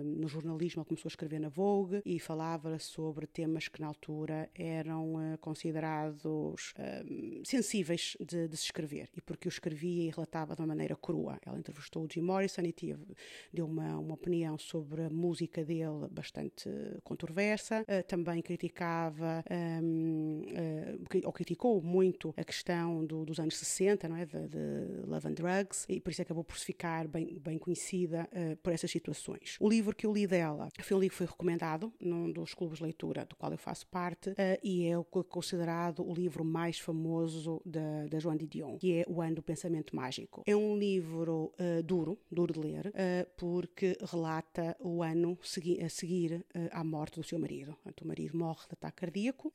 no 0.04 0.28
jornalismo, 0.28 0.80
ela 0.80 0.86
começou 0.86 1.08
a 1.08 1.10
escrever 1.10 1.40
na 1.40 1.48
Vogue 1.48 2.02
e 2.04 2.18
falava 2.18 2.78
sobre 2.78 3.26
temas 3.26 3.68
que 3.68 3.80
na 3.80 3.88
altura 3.88 4.48
eram 4.54 5.14
considerados 5.40 6.74
sensíveis 7.44 8.16
de, 8.20 8.48
de 8.48 8.56
se 8.56 8.64
escrever 8.64 9.08
e 9.16 9.20
porque 9.20 9.48
o 9.48 9.50
escrevia 9.50 10.04
e 10.04 10.10
relatava 10.10 10.54
de 10.54 10.60
uma 10.60 10.68
maneira 10.68 10.96
crua. 10.96 11.38
Ela 11.44 11.58
entrevistou 11.58 12.04
o 12.04 12.08
Jim 12.10 12.22
Morrison 12.22 12.62
e 12.62 12.72
teve, 12.72 13.04
deu 13.52 13.66
uma, 13.66 13.98
uma 13.98 14.14
opinião 14.14 14.58
sobre 14.58 15.02
a 15.02 15.10
música 15.10 15.64
dele 15.64 16.08
bastante 16.10 16.68
controversa, 17.02 17.84
também 18.06 18.42
criticava 18.42 19.44
um, 19.82 20.42
ou 21.24 21.32
criticou 21.46 21.80
muito 21.80 22.35
a 22.37 22.42
questão 22.42 23.04
do, 23.04 23.24
dos 23.24 23.38
anos 23.38 23.56
60, 23.56 24.09
não 24.09 24.16
é? 24.16 24.26
De, 24.26 24.48
de, 24.48 25.06
Love 25.06 25.28
and 25.28 25.35
Drugs, 25.35 25.87
e 25.88 26.00
por 26.00 26.11
isso 26.11 26.20
acabou 26.20 26.42
por 26.42 26.59
se 26.59 26.64
ficar 26.64 27.06
bem, 27.06 27.38
bem 27.38 27.56
conhecida 27.56 28.28
uh, 28.32 28.56
por 28.56 28.72
essas 28.72 28.90
situações. 28.90 29.56
O 29.61 29.68
livro 29.68 29.94
que 29.94 30.04
eu 30.04 30.12
li 30.12 30.26
dela 30.26 30.68
foi 30.80 30.96
um 30.96 31.00
livro 31.00 31.12
que 31.12 31.18
foi 31.18 31.26
recomendado 31.26 31.92
num 32.00 32.32
dos 32.32 32.52
clubes 32.52 32.78
de 32.78 32.85
leitura 32.85 33.24
do 33.24 33.37
qual 33.37 33.52
eu 33.52 33.59
faço 33.59 33.87
parte, 33.87 34.30
uh, 34.30 34.35
e 34.62 34.87
é 34.87 34.98
o 34.98 35.04
considerado 35.04 36.04
o 36.04 36.12
livro 36.12 36.44
mais 36.44 36.80
famoso 36.80 37.62
da, 37.64 38.06
da 38.09 38.18
Joan 38.18 38.37
Didion, 38.37 38.76
que 38.78 38.94
é 38.94 39.04
O 39.06 39.22
Ano 39.22 39.37
do 39.37 39.42
Pensamento 39.42 39.94
Mágico. 39.94 40.42
É 40.46 40.56
um 40.56 40.76
livro 40.76 41.52
uh, 41.61 41.82
duro, 41.85 42.18
duro 42.30 42.52
de 42.52 42.59
ler, 42.59 42.92
porque 43.37 43.96
relata 44.11 44.76
o 44.80 45.02
ano 45.02 45.38
segui 45.42 45.82
a 45.82 45.88
seguir 45.88 46.44
à 46.72 46.82
morte 46.82 47.20
do 47.20 47.26
seu 47.26 47.38
marido. 47.38 47.76
O 47.85 48.06
marido 48.06 48.37
morre 48.37 48.66
de 48.66 48.72
ataque 48.72 48.96
cardíaco, 48.96 49.52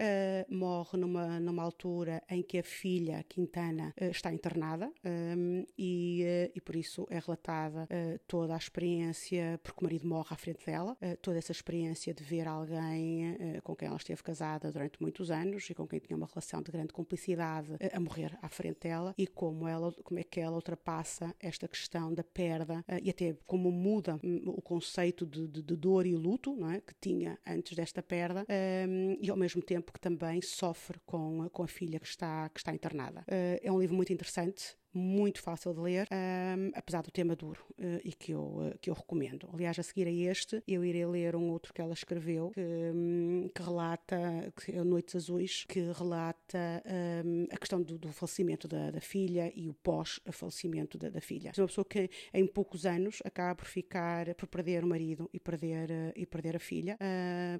morre 0.49 0.97
numa, 0.97 1.39
numa 1.39 1.63
altura 1.63 1.80
altura 1.81 2.21
em 2.29 2.43
que 2.43 2.59
a 2.59 2.63
filha 2.63 3.25
Quintana 3.27 3.93
uh, 3.99 4.05
está 4.05 4.31
internada 4.31 4.91
ehm, 5.03 5.65
e, 5.77 6.23
uh, 6.23 6.51
e, 6.55 6.61
por 6.61 6.75
isso 6.75 7.07
é 7.09 7.17
relatada 7.17 7.83
uh, 7.83 8.19
toda 8.27 8.53
a 8.53 8.57
experiência, 8.57 9.59
porque 9.63 9.79
o 9.79 9.83
marido 9.83 10.07
morre 10.07 10.27
à 10.31 10.37
frente 10.37 10.65
dela, 10.65 10.95
toda 11.21 11.37
essa 11.37 11.51
experiência 11.51 12.13
de 12.13 12.23
ver 12.23 12.47
alguém 12.47 13.59
com 13.63 13.75
quem 13.75 13.87
ela 13.87 13.97
esteve 13.97 14.21
casada 14.21 14.71
durante 14.71 15.01
muitos 15.01 15.31
anos 15.31 15.69
e 15.69 15.73
com 15.73 15.87
quem 15.87 15.99
tinha 15.99 16.15
uma 16.15 16.27
relação 16.27 16.61
de 16.61 16.71
grande 16.71 16.93
cumplicidade 16.93 17.69
a 17.91 17.99
morrer 17.99 18.37
à 18.41 18.49
frente 18.49 18.81
dela 18.81 19.13
e 19.17 19.25
como, 19.25 19.67
ela, 19.67 19.91
como 20.03 20.19
é 20.19 20.23
que 20.23 20.39
ela 20.39 20.55
ultrapassa 20.55 21.33
esta 21.39 21.67
questão 21.67 22.13
da 22.13 22.23
perda 22.23 22.83
e 23.01 23.09
até 23.09 23.35
como 23.47 23.71
muda 23.71 24.19
um, 24.23 24.49
o 24.49 24.61
conceito 24.61 25.25
de, 25.25 25.47
de, 25.47 25.61
de, 25.61 25.75
dor 25.75 26.05
e 26.05 26.15
luto 26.15 26.55
não 26.55 26.69
é? 26.69 26.81
que 26.81 26.93
tinha 26.99 27.37
antes 27.47 27.75
desta 27.75 28.03
perda 28.03 28.45
ehm, 28.47 29.17
e 29.21 29.29
ao 29.29 29.37
mesmo 29.37 29.61
tempo 29.61 29.91
que 29.91 29.99
também 29.99 30.41
sofre 30.41 30.99
com, 31.05 31.49
com 31.49 31.60
a 31.63 31.67
filha 31.67 31.99
que 31.99 32.07
está, 32.07 32.49
que 32.49 32.59
está 32.59 32.73
internada. 32.73 33.21
Uh, 33.21 33.59
é 33.61 33.71
um 33.71 33.79
livro 33.79 33.95
muito 33.95 34.11
interessante, 34.11 34.75
muito 34.93 35.41
fácil 35.41 35.73
de 35.73 35.79
ler, 35.79 36.07
um, 36.11 36.71
apesar 36.75 37.01
do 37.01 37.11
tema 37.11 37.35
duro, 37.35 37.63
uh, 37.71 38.01
e 38.03 38.11
que 38.11 38.31
eu, 38.31 38.41
uh, 38.41 38.77
que 38.79 38.89
eu 38.89 38.93
recomendo. 38.93 39.49
Aliás, 39.53 39.77
a 39.79 39.83
seguir 39.83 40.07
a 40.07 40.11
este, 40.11 40.61
eu 40.67 40.83
irei 40.83 41.05
ler 41.05 41.35
um 41.35 41.49
outro 41.49 41.73
que 41.73 41.81
ela 41.81 41.93
escreveu, 41.93 42.51
que, 42.51 42.61
um, 42.61 43.49
que 43.53 43.61
relata, 43.61 44.53
que 44.55 44.71
é 44.71 44.83
Noites 44.83 45.15
Azuis, 45.15 45.65
que 45.67 45.79
relata 45.91 46.83
um, 47.25 47.47
a 47.51 47.57
questão 47.57 47.81
do, 47.81 47.97
do 47.97 48.11
falecimento 48.11 48.67
da, 48.67 48.91
da, 48.91 49.01
filha 49.01 49.51
e 49.55 49.69
o 49.69 49.73
pós-falecimento 49.73 50.97
da, 50.97 51.09
da, 51.09 51.21
filha. 51.21 51.51
É 51.55 51.61
uma 51.61 51.67
pessoa 51.67 51.85
que 51.85 52.09
em 52.33 52.45
poucos 52.45 52.85
anos 52.85 53.21
acaba 53.23 53.55
por 53.55 53.67
ficar, 53.67 54.33
por 54.35 54.47
perder 54.47 54.83
o 54.83 54.87
marido 54.87 55.29
e 55.33 55.39
perder, 55.39 55.89
uh, 55.89 56.13
e 56.15 56.25
perder 56.25 56.55
a 56.55 56.59
filha. 56.59 56.97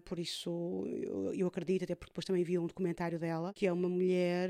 por 0.06 0.20
isso, 0.20 0.84
eu, 0.88 1.34
eu, 1.34 1.48
acredito, 1.48 1.84
até 1.84 1.96
porque 1.96 2.12
depois 2.12 2.26
também 2.26 2.44
vi 2.44 2.58
um 2.58 2.68
documentário 2.68 3.18
dela, 3.18 3.54
que 3.54 3.66
é 3.66 3.72
uma 3.72 3.88
mulher, 3.88 4.50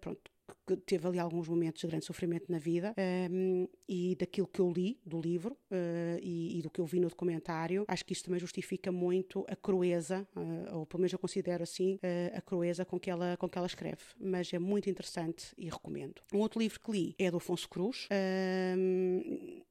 pronto, 0.00 0.30
que 0.66 0.76
teve 0.76 1.06
ali 1.06 1.18
alguns 1.18 1.48
momentos 1.48 1.80
de 1.80 1.86
grande 1.86 2.04
sofrimento 2.04 2.50
na 2.50 2.58
vida 2.58 2.94
um, 3.30 3.68
e 3.88 4.16
daquilo 4.16 4.46
que 4.46 4.60
eu 4.60 4.70
li 4.70 4.98
do 5.04 5.20
livro 5.20 5.56
uh, 5.70 6.18
e, 6.20 6.58
e, 6.58 6.62
do 6.62 6.70
que 6.70 6.80
eu 6.80 6.86
vi 6.86 7.00
no 7.00 7.08
documentário, 7.08 7.84
acho 7.88 8.04
que 8.04 8.12
isso 8.12 8.24
também 8.24 8.40
justifica 8.40 8.90
muito 8.90 9.44
a 9.48 9.56
crueza, 9.56 10.26
uh, 10.36 10.78
ou 10.78 10.86
pelo 10.86 11.00
menos 11.00 11.12
eu 11.12 11.18
considero 11.18 11.62
assim, 11.62 11.96
uh, 11.96 12.36
a 12.36 12.40
crueza 12.40 12.84
com 12.84 12.98
que, 12.98 13.10
ela, 13.10 13.36
com 13.36 13.48
que 13.48 13.58
ela 13.58 13.66
escreve. 13.66 14.02
Mas 14.18 14.52
é 14.52 14.58
muito 14.58 14.88
interessante 14.88 15.54
e 15.56 15.68
recomendo. 15.68 16.22
Um 16.32 16.38
outro 16.38 16.60
livro 16.60 16.80
que 16.80 16.90
li 16.90 17.14
é 17.18 17.30
do 17.30 17.38
Afonso 17.38 17.68
Cruz. 17.68 18.08
Um, 18.10 19.62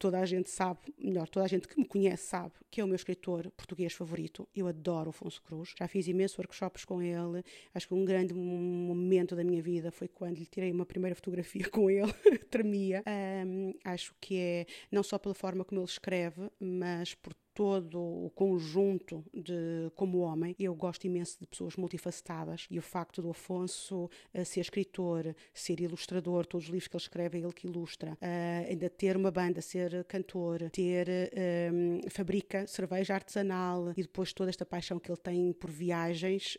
toda 0.00 0.18
a 0.18 0.24
gente 0.24 0.48
sabe, 0.48 0.80
melhor, 0.98 1.28
toda 1.28 1.44
a 1.44 1.48
gente 1.48 1.68
que 1.68 1.78
me 1.78 1.86
conhece 1.86 2.26
sabe 2.26 2.54
que 2.70 2.80
é 2.80 2.84
o 2.84 2.86
meu 2.86 2.96
escritor 2.96 3.50
português 3.50 3.92
favorito. 3.92 4.48
Eu 4.56 4.66
adoro 4.66 5.10
Afonso 5.10 5.42
Cruz. 5.42 5.74
Já 5.78 5.86
fiz 5.86 6.08
imensos 6.08 6.38
workshops 6.38 6.86
com 6.86 7.02
ele. 7.02 7.44
Acho 7.74 7.86
que 7.86 7.94
um 7.94 8.04
grande 8.04 8.32
momento 8.32 9.36
da 9.36 9.44
minha 9.44 9.60
vida 9.60 9.92
foi 9.92 10.08
quando 10.08 10.38
lhe 10.38 10.46
tirei 10.46 10.72
uma 10.72 10.86
primeira 10.86 11.14
fotografia 11.14 11.68
com 11.68 11.90
ele. 11.90 12.12
Tremia. 12.50 13.04
Um, 13.46 13.74
acho 13.84 14.14
que 14.20 14.38
é 14.38 14.66
não 14.90 15.02
só 15.02 15.18
pela 15.18 15.34
forma 15.34 15.64
como 15.64 15.82
ele 15.82 15.88
escreve, 15.88 16.50
mas 16.58 17.14
por 17.14 17.34
todo 17.54 18.00
o 18.00 18.30
conjunto 18.34 19.24
de 19.32 19.90
como 19.94 20.18
homem. 20.20 20.54
Eu 20.58 20.74
gosto 20.74 21.06
imenso 21.06 21.38
de 21.40 21.46
pessoas 21.46 21.76
multifacetadas 21.76 22.66
e 22.70 22.78
o 22.78 22.82
facto 22.82 23.20
do 23.22 23.30
Afonso 23.30 24.04
uh, 24.34 24.44
ser 24.44 24.60
escritor, 24.60 25.34
ser 25.52 25.80
ilustrador, 25.80 26.46
todos 26.46 26.66
os 26.66 26.72
livros 26.72 26.88
que 26.88 26.96
ele 26.96 27.02
escreve 27.02 27.38
é 27.38 27.42
ele 27.42 27.52
que 27.52 27.66
ilustra, 27.66 28.12
uh, 28.12 28.68
ainda 28.68 28.88
ter 28.88 29.16
uma 29.16 29.30
banda, 29.30 29.60
ser 29.60 30.04
cantor, 30.04 30.70
ter 30.70 31.08
uh, 31.08 32.10
fabrica 32.10 32.66
cerveja 32.66 33.14
artesanal 33.14 33.92
e 33.96 34.02
depois 34.02 34.32
toda 34.32 34.50
esta 34.50 34.64
paixão 34.64 34.98
que 34.98 35.10
ele 35.10 35.18
tem 35.18 35.52
por 35.52 35.70
viagens, 35.70 36.56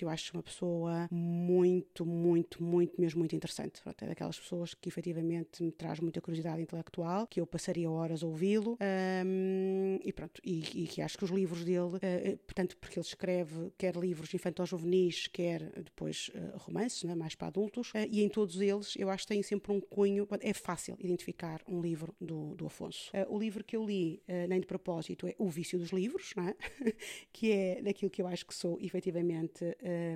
eu 0.00 0.08
acho 0.08 0.32
uma 0.34 0.42
pessoa 0.42 1.08
muito, 1.10 2.04
muito, 2.04 2.62
muito, 2.62 3.00
mesmo 3.00 3.20
muito 3.20 3.34
interessante. 3.34 3.80
É 4.00 4.06
daquelas 4.06 4.38
pessoas 4.38 4.74
que 4.74 4.88
efetivamente 4.88 5.62
me 5.62 5.72
traz 5.72 6.00
muita 6.00 6.20
curiosidade 6.20 6.60
intelectual, 6.62 7.26
que 7.26 7.40
eu 7.40 7.46
passaria 7.46 7.90
horas 7.90 8.22
a 8.22 8.26
ouvi-lo. 8.26 8.76
E 10.04 10.12
pronto, 10.12 10.40
e, 10.44 10.84
e, 10.84 10.86
que 10.86 11.00
acho 11.00 11.16
que 11.16 11.24
os 11.24 11.30
livros 11.30 11.64
dele, 11.64 11.96
uh, 11.96 12.36
portanto, 12.46 12.76
porque 12.76 12.98
ele 12.98 13.06
escreve 13.06 13.72
quer 13.78 13.96
livros 13.96 14.32
infantil-juvenis, 14.34 15.26
quer 15.28 15.72
depois 15.82 16.30
uh, 16.34 16.58
romances, 16.58 17.02
né, 17.04 17.14
mais 17.14 17.34
para 17.34 17.48
adultos, 17.48 17.90
uh, 17.90 18.06
e 18.10 18.22
em 18.22 18.28
todos 18.28 18.60
eles 18.60 18.94
eu 18.96 19.08
acho 19.08 19.24
que 19.24 19.28
tem 19.28 19.42
sempre 19.42 19.72
um 19.72 19.80
cunho, 19.80 20.28
é 20.40 20.52
fácil 20.52 20.96
identificar 21.00 21.62
um 21.66 21.80
livro 21.80 22.14
do, 22.20 22.54
do 22.54 22.66
Afonso. 22.66 23.10
o 23.28 23.38
livro 23.38 23.64
que 23.64 23.76
eu 23.76 23.84
li, 23.84 24.22
nem 24.48 24.60
de 24.60 24.66
propósito, 24.66 25.26
é 25.26 25.34
O 25.38 25.48
Vício 25.48 25.78
dos 25.78 25.90
Livros, 25.90 26.32
é? 26.36 26.54
que 27.32 27.52
é 27.52 27.82
daquilo 27.82 28.10
que 28.10 28.20
eu 28.20 28.26
acho 28.26 28.44
que 28.44 28.54
sou 28.54 28.78
efetivamente 28.80 29.64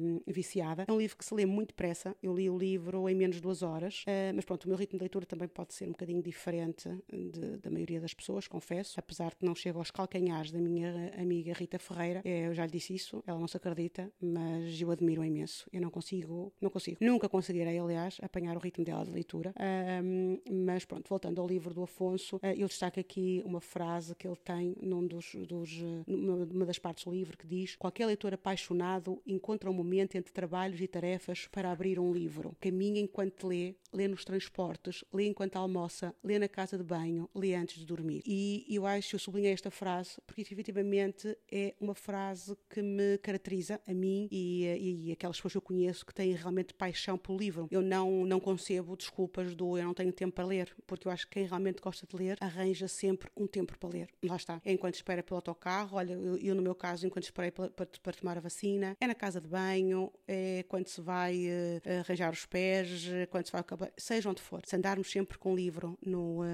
um, 0.02 0.20
viciada. 0.26 0.84
É 0.86 0.92
um 0.92 0.98
livro 0.98 1.16
que 1.16 1.24
se 1.24 1.34
lê 1.34 1.46
muito 1.46 1.68
depressa, 1.68 2.16
eu 2.22 2.34
li 2.34 2.50
o 2.50 2.58
livro 2.58 3.08
em 3.08 3.14
menos 3.14 3.36
de 3.36 3.42
duas 3.42 3.62
horas, 3.62 4.04
mas 4.34 4.44
pronto, 4.44 4.64
o 4.64 4.68
meu 4.68 4.76
ritmo 4.76 4.98
de 4.98 5.04
leitura 5.04 5.24
também 5.24 5.48
pode 5.48 5.74
ser 5.74 5.86
um 5.86 5.92
bocadinho 5.92 6.22
diferente 6.22 6.88
de, 7.10 7.58
da 7.58 7.70
maioria 7.70 8.00
das 8.00 8.12
pessoas, 8.12 8.48
confesso, 8.48 8.98
apesar 8.98 9.30
de 9.30 9.46
não 9.46 9.54
chegar 9.54 9.77
aos 9.78 9.90
calcanhares 9.90 10.50
da 10.50 10.58
minha 10.58 11.12
amiga 11.18 11.52
Rita 11.52 11.78
Ferreira. 11.78 12.22
É, 12.24 12.46
eu 12.46 12.54
já 12.54 12.64
lhe 12.64 12.72
disse 12.72 12.94
isso, 12.94 13.22
ela 13.26 13.38
não 13.38 13.48
se 13.48 13.56
acredita, 13.56 14.10
mas 14.20 14.80
eu 14.80 14.90
admiro 14.90 15.24
imenso. 15.24 15.66
Eu 15.72 15.80
não 15.80 15.90
consigo, 15.90 16.52
não 16.60 16.70
consigo, 16.70 16.98
nunca 17.00 17.28
conseguirei, 17.28 17.78
aliás, 17.78 18.18
apanhar 18.22 18.56
o 18.56 18.60
ritmo 18.60 18.84
dela 18.84 19.04
de 19.04 19.10
leitura. 19.10 19.54
Um, 20.02 20.38
mas 20.66 20.84
pronto, 20.84 21.08
voltando 21.08 21.40
ao 21.40 21.46
livro 21.46 21.72
do 21.72 21.82
Afonso, 21.82 22.40
eu 22.56 22.66
destaco 22.66 23.00
aqui 23.00 23.42
uma 23.44 23.60
frase 23.60 24.14
que 24.14 24.26
ele 24.26 24.36
tem 24.36 24.74
num 24.80 25.06
dos, 25.06 25.34
dos 25.46 25.82
numa 26.06 26.66
das 26.66 26.78
partes 26.78 27.04
do 27.04 27.10
livro 27.10 27.36
que 27.36 27.46
diz: 27.46 27.76
qualquer 27.76 28.06
leitor 28.06 28.34
apaixonado 28.34 29.20
encontra 29.26 29.70
um 29.70 29.74
momento 29.74 30.16
entre 30.16 30.32
trabalhos 30.32 30.80
e 30.80 30.86
tarefas 30.86 31.46
para 31.50 31.70
abrir 31.70 31.98
um 31.98 32.12
livro. 32.12 32.56
Caminha 32.60 33.00
enquanto 33.00 33.46
lê, 33.46 33.74
lê 33.92 34.08
nos 34.08 34.24
transportes, 34.24 35.04
lê 35.12 35.26
enquanto 35.26 35.56
almoça, 35.56 36.14
lê 36.22 36.38
na 36.38 36.48
casa 36.48 36.76
de 36.76 36.84
banho, 36.84 37.28
lê 37.34 37.54
antes 37.54 37.78
de 37.78 37.86
dormir. 37.86 38.22
E 38.26 38.64
eu 38.68 38.86
acho, 38.86 39.16
eu 39.16 39.18
sublinhei 39.18 39.52
esta 39.52 39.70
frase 39.70 40.20
porque 40.26 40.42
efetivamente 40.42 41.36
é 41.50 41.74
uma 41.80 41.94
frase 41.94 42.56
que 42.68 42.82
me 42.82 43.18
caracteriza 43.18 43.80
a 43.86 43.94
mim 43.94 44.28
e, 44.30 45.06
e, 45.08 45.12
aquelas 45.12 45.36
pessoas 45.36 45.52
que 45.52 45.58
eu 45.58 45.62
conheço 45.62 46.04
que 46.04 46.14
têm 46.14 46.32
realmente 46.32 46.74
paixão 46.74 47.16
pelo 47.18 47.38
livro. 47.38 47.68
Eu 47.70 47.82
não, 47.82 48.24
não 48.24 48.40
concebo 48.40 48.96
desculpas 48.96 49.54
do 49.54 49.76
eu 49.76 49.84
não 49.84 49.94
tenho 49.94 50.12
tempo 50.12 50.34
para 50.34 50.46
ler, 50.46 50.74
porque 50.86 51.08
eu 51.08 51.12
acho 51.12 51.26
que 51.26 51.34
quem 51.34 51.46
realmente 51.46 51.80
gosta 51.80 52.06
de 52.06 52.16
ler 52.16 52.36
arranja 52.40 52.88
sempre 52.88 53.30
um 53.36 53.46
tempo 53.46 53.78
para 53.78 53.88
ler. 53.88 54.08
Lá 54.24 54.36
está. 54.36 54.60
É 54.64 54.72
enquanto 54.72 54.94
espera 54.94 55.22
pelo 55.22 55.36
autocarro, 55.36 55.96
olha, 55.96 56.12
eu, 56.12 56.36
eu 56.36 56.54
no 56.54 56.62
meu 56.62 56.74
caso, 56.74 57.06
enquanto 57.06 57.24
esperei 57.24 57.50
para, 57.50 57.70
para, 57.70 57.86
para, 57.86 58.12
tomar 58.12 58.36
a 58.36 58.40
vacina, 58.40 58.96
é 59.00 59.06
na 59.06 59.14
casa 59.14 59.40
de 59.40 59.48
banho, 59.48 60.12
é 60.26 60.64
quando 60.68 60.88
se 60.88 61.00
vai 61.00 61.46
uh, 61.46 62.00
arranjar 62.00 62.32
os 62.32 62.46
pés, 62.46 63.06
quando 63.30 63.46
se 63.46 63.52
vai 63.52 63.60
acabar, 63.78 63.92
seja 63.96 64.28
onde 64.28 64.42
for. 64.42 64.62
Se 64.66 64.76
andarmos 64.76 65.10
sempre 65.10 65.38
com 65.38 65.52
o 65.52 65.56
livro 65.56 65.96
no, 66.04 66.40
uh, 66.40 66.46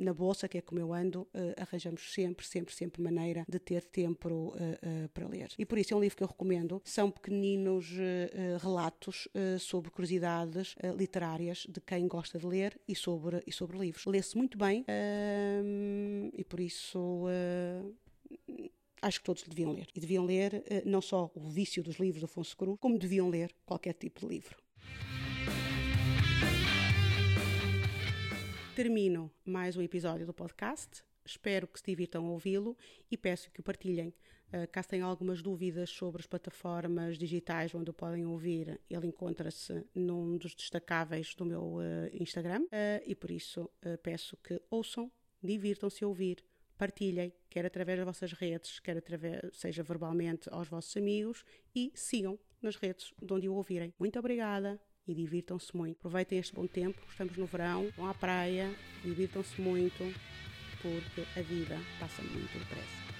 na 0.00 0.14
bolsa, 0.14 0.48
que 0.48 0.58
é 0.58 0.60
como 0.60 0.80
eu 0.80 0.92
ando, 0.92 1.22
uh, 1.22 1.60
arranjamos 1.60 2.12
sempre, 2.12 2.46
sempre, 2.46 2.74
sempre 2.74 3.02
maneira 3.02 3.44
de 3.48 3.58
ter 3.58 3.82
tempo 3.84 4.28
uh, 4.28 4.54
uh, 4.54 5.08
para 5.12 5.26
ler. 5.26 5.48
E 5.58 5.66
por 5.66 5.78
isso 5.78 5.92
é 5.92 5.96
um 5.96 6.00
livro 6.00 6.16
que 6.16 6.22
eu 6.22 6.28
recomendo. 6.28 6.80
São 6.84 7.10
pequeninos 7.10 7.90
relatos 8.60 9.28
sobre 9.58 9.90
curiosidades 9.90 10.74
literárias 10.96 11.66
de 11.68 11.80
quem 11.80 12.06
gosta 12.06 12.38
de 12.38 12.46
ler 12.46 12.78
e 12.86 12.94
sobre, 12.94 13.42
e 13.46 13.52
sobre 13.52 13.78
livros. 13.78 14.04
Lê-se 14.06 14.36
muito 14.36 14.56
bem 14.56 14.84
e 16.32 16.44
por 16.44 16.60
isso 16.60 17.24
acho 19.02 19.18
que 19.20 19.24
todos 19.24 19.42
deviam 19.42 19.72
ler. 19.72 19.86
E 19.94 20.00
deviam 20.00 20.24
ler 20.24 20.64
não 20.84 21.00
só 21.00 21.30
o 21.34 21.48
vício 21.48 21.82
dos 21.82 21.96
livros 21.96 22.20
de 22.20 22.24
Afonso 22.26 22.56
Cruz, 22.56 22.78
como 22.80 22.98
deviam 22.98 23.28
ler 23.28 23.50
qualquer 23.64 23.94
tipo 23.94 24.20
de 24.20 24.26
livro. 24.26 24.63
Termino 28.74 29.30
mais 29.44 29.76
um 29.76 29.82
episódio 29.82 30.26
do 30.26 30.34
podcast. 30.34 31.04
Espero 31.24 31.68
que 31.68 31.78
se 31.78 31.86
divirtam 31.86 32.26
a 32.26 32.30
ouvi-lo 32.30 32.76
e 33.08 33.16
peço 33.16 33.48
que 33.52 33.60
o 33.60 33.62
partilhem. 33.62 34.12
Uh, 34.48 34.66
caso 34.72 34.88
tenham 34.88 35.08
algumas 35.08 35.40
dúvidas 35.40 35.90
sobre 35.90 36.20
as 36.20 36.26
plataformas 36.26 37.16
digitais 37.16 37.72
onde 37.72 37.90
o 37.90 37.94
podem 37.94 38.26
ouvir, 38.26 38.80
ele 38.90 39.06
encontra-se 39.06 39.86
num 39.94 40.36
dos 40.36 40.56
destacáveis 40.56 41.36
do 41.36 41.44
meu 41.44 41.76
uh, 41.76 41.82
Instagram 42.20 42.62
uh, 42.62 43.02
e 43.06 43.14
por 43.14 43.30
isso 43.30 43.70
peço 44.02 44.36
que 44.38 44.60
ouçam, 44.68 45.10
divirtam-se 45.40 46.02
a 46.02 46.08
ouvir, 46.08 46.44
partilhem, 46.76 47.32
quer 47.48 47.64
através 47.64 47.98
das 47.98 48.06
vossas 48.06 48.32
redes, 48.32 48.80
quer 48.80 48.96
através, 48.96 49.56
seja 49.56 49.84
verbalmente 49.84 50.48
aos 50.50 50.66
vossos 50.66 50.96
amigos 50.96 51.44
e 51.72 51.92
sigam 51.94 52.36
nas 52.60 52.74
redes 52.74 53.14
de 53.22 53.32
onde 53.32 53.48
o 53.48 53.54
ouvirem. 53.54 53.94
Muito 54.00 54.18
obrigada! 54.18 54.80
E 55.06 55.14
divirtam-se 55.14 55.76
muito. 55.76 55.96
Aproveitem 55.98 56.38
este 56.38 56.54
bom 56.54 56.66
tempo, 56.66 57.00
estamos 57.08 57.36
no 57.36 57.46
verão, 57.46 57.88
vão 57.96 58.08
à 58.08 58.14
praia, 58.14 58.74
divirtam-se 59.02 59.60
muito, 59.60 60.04
porque 60.82 61.22
a 61.38 61.42
vida 61.42 61.78
passa 61.98 62.22
muito 62.22 62.58
depressa. 62.58 63.13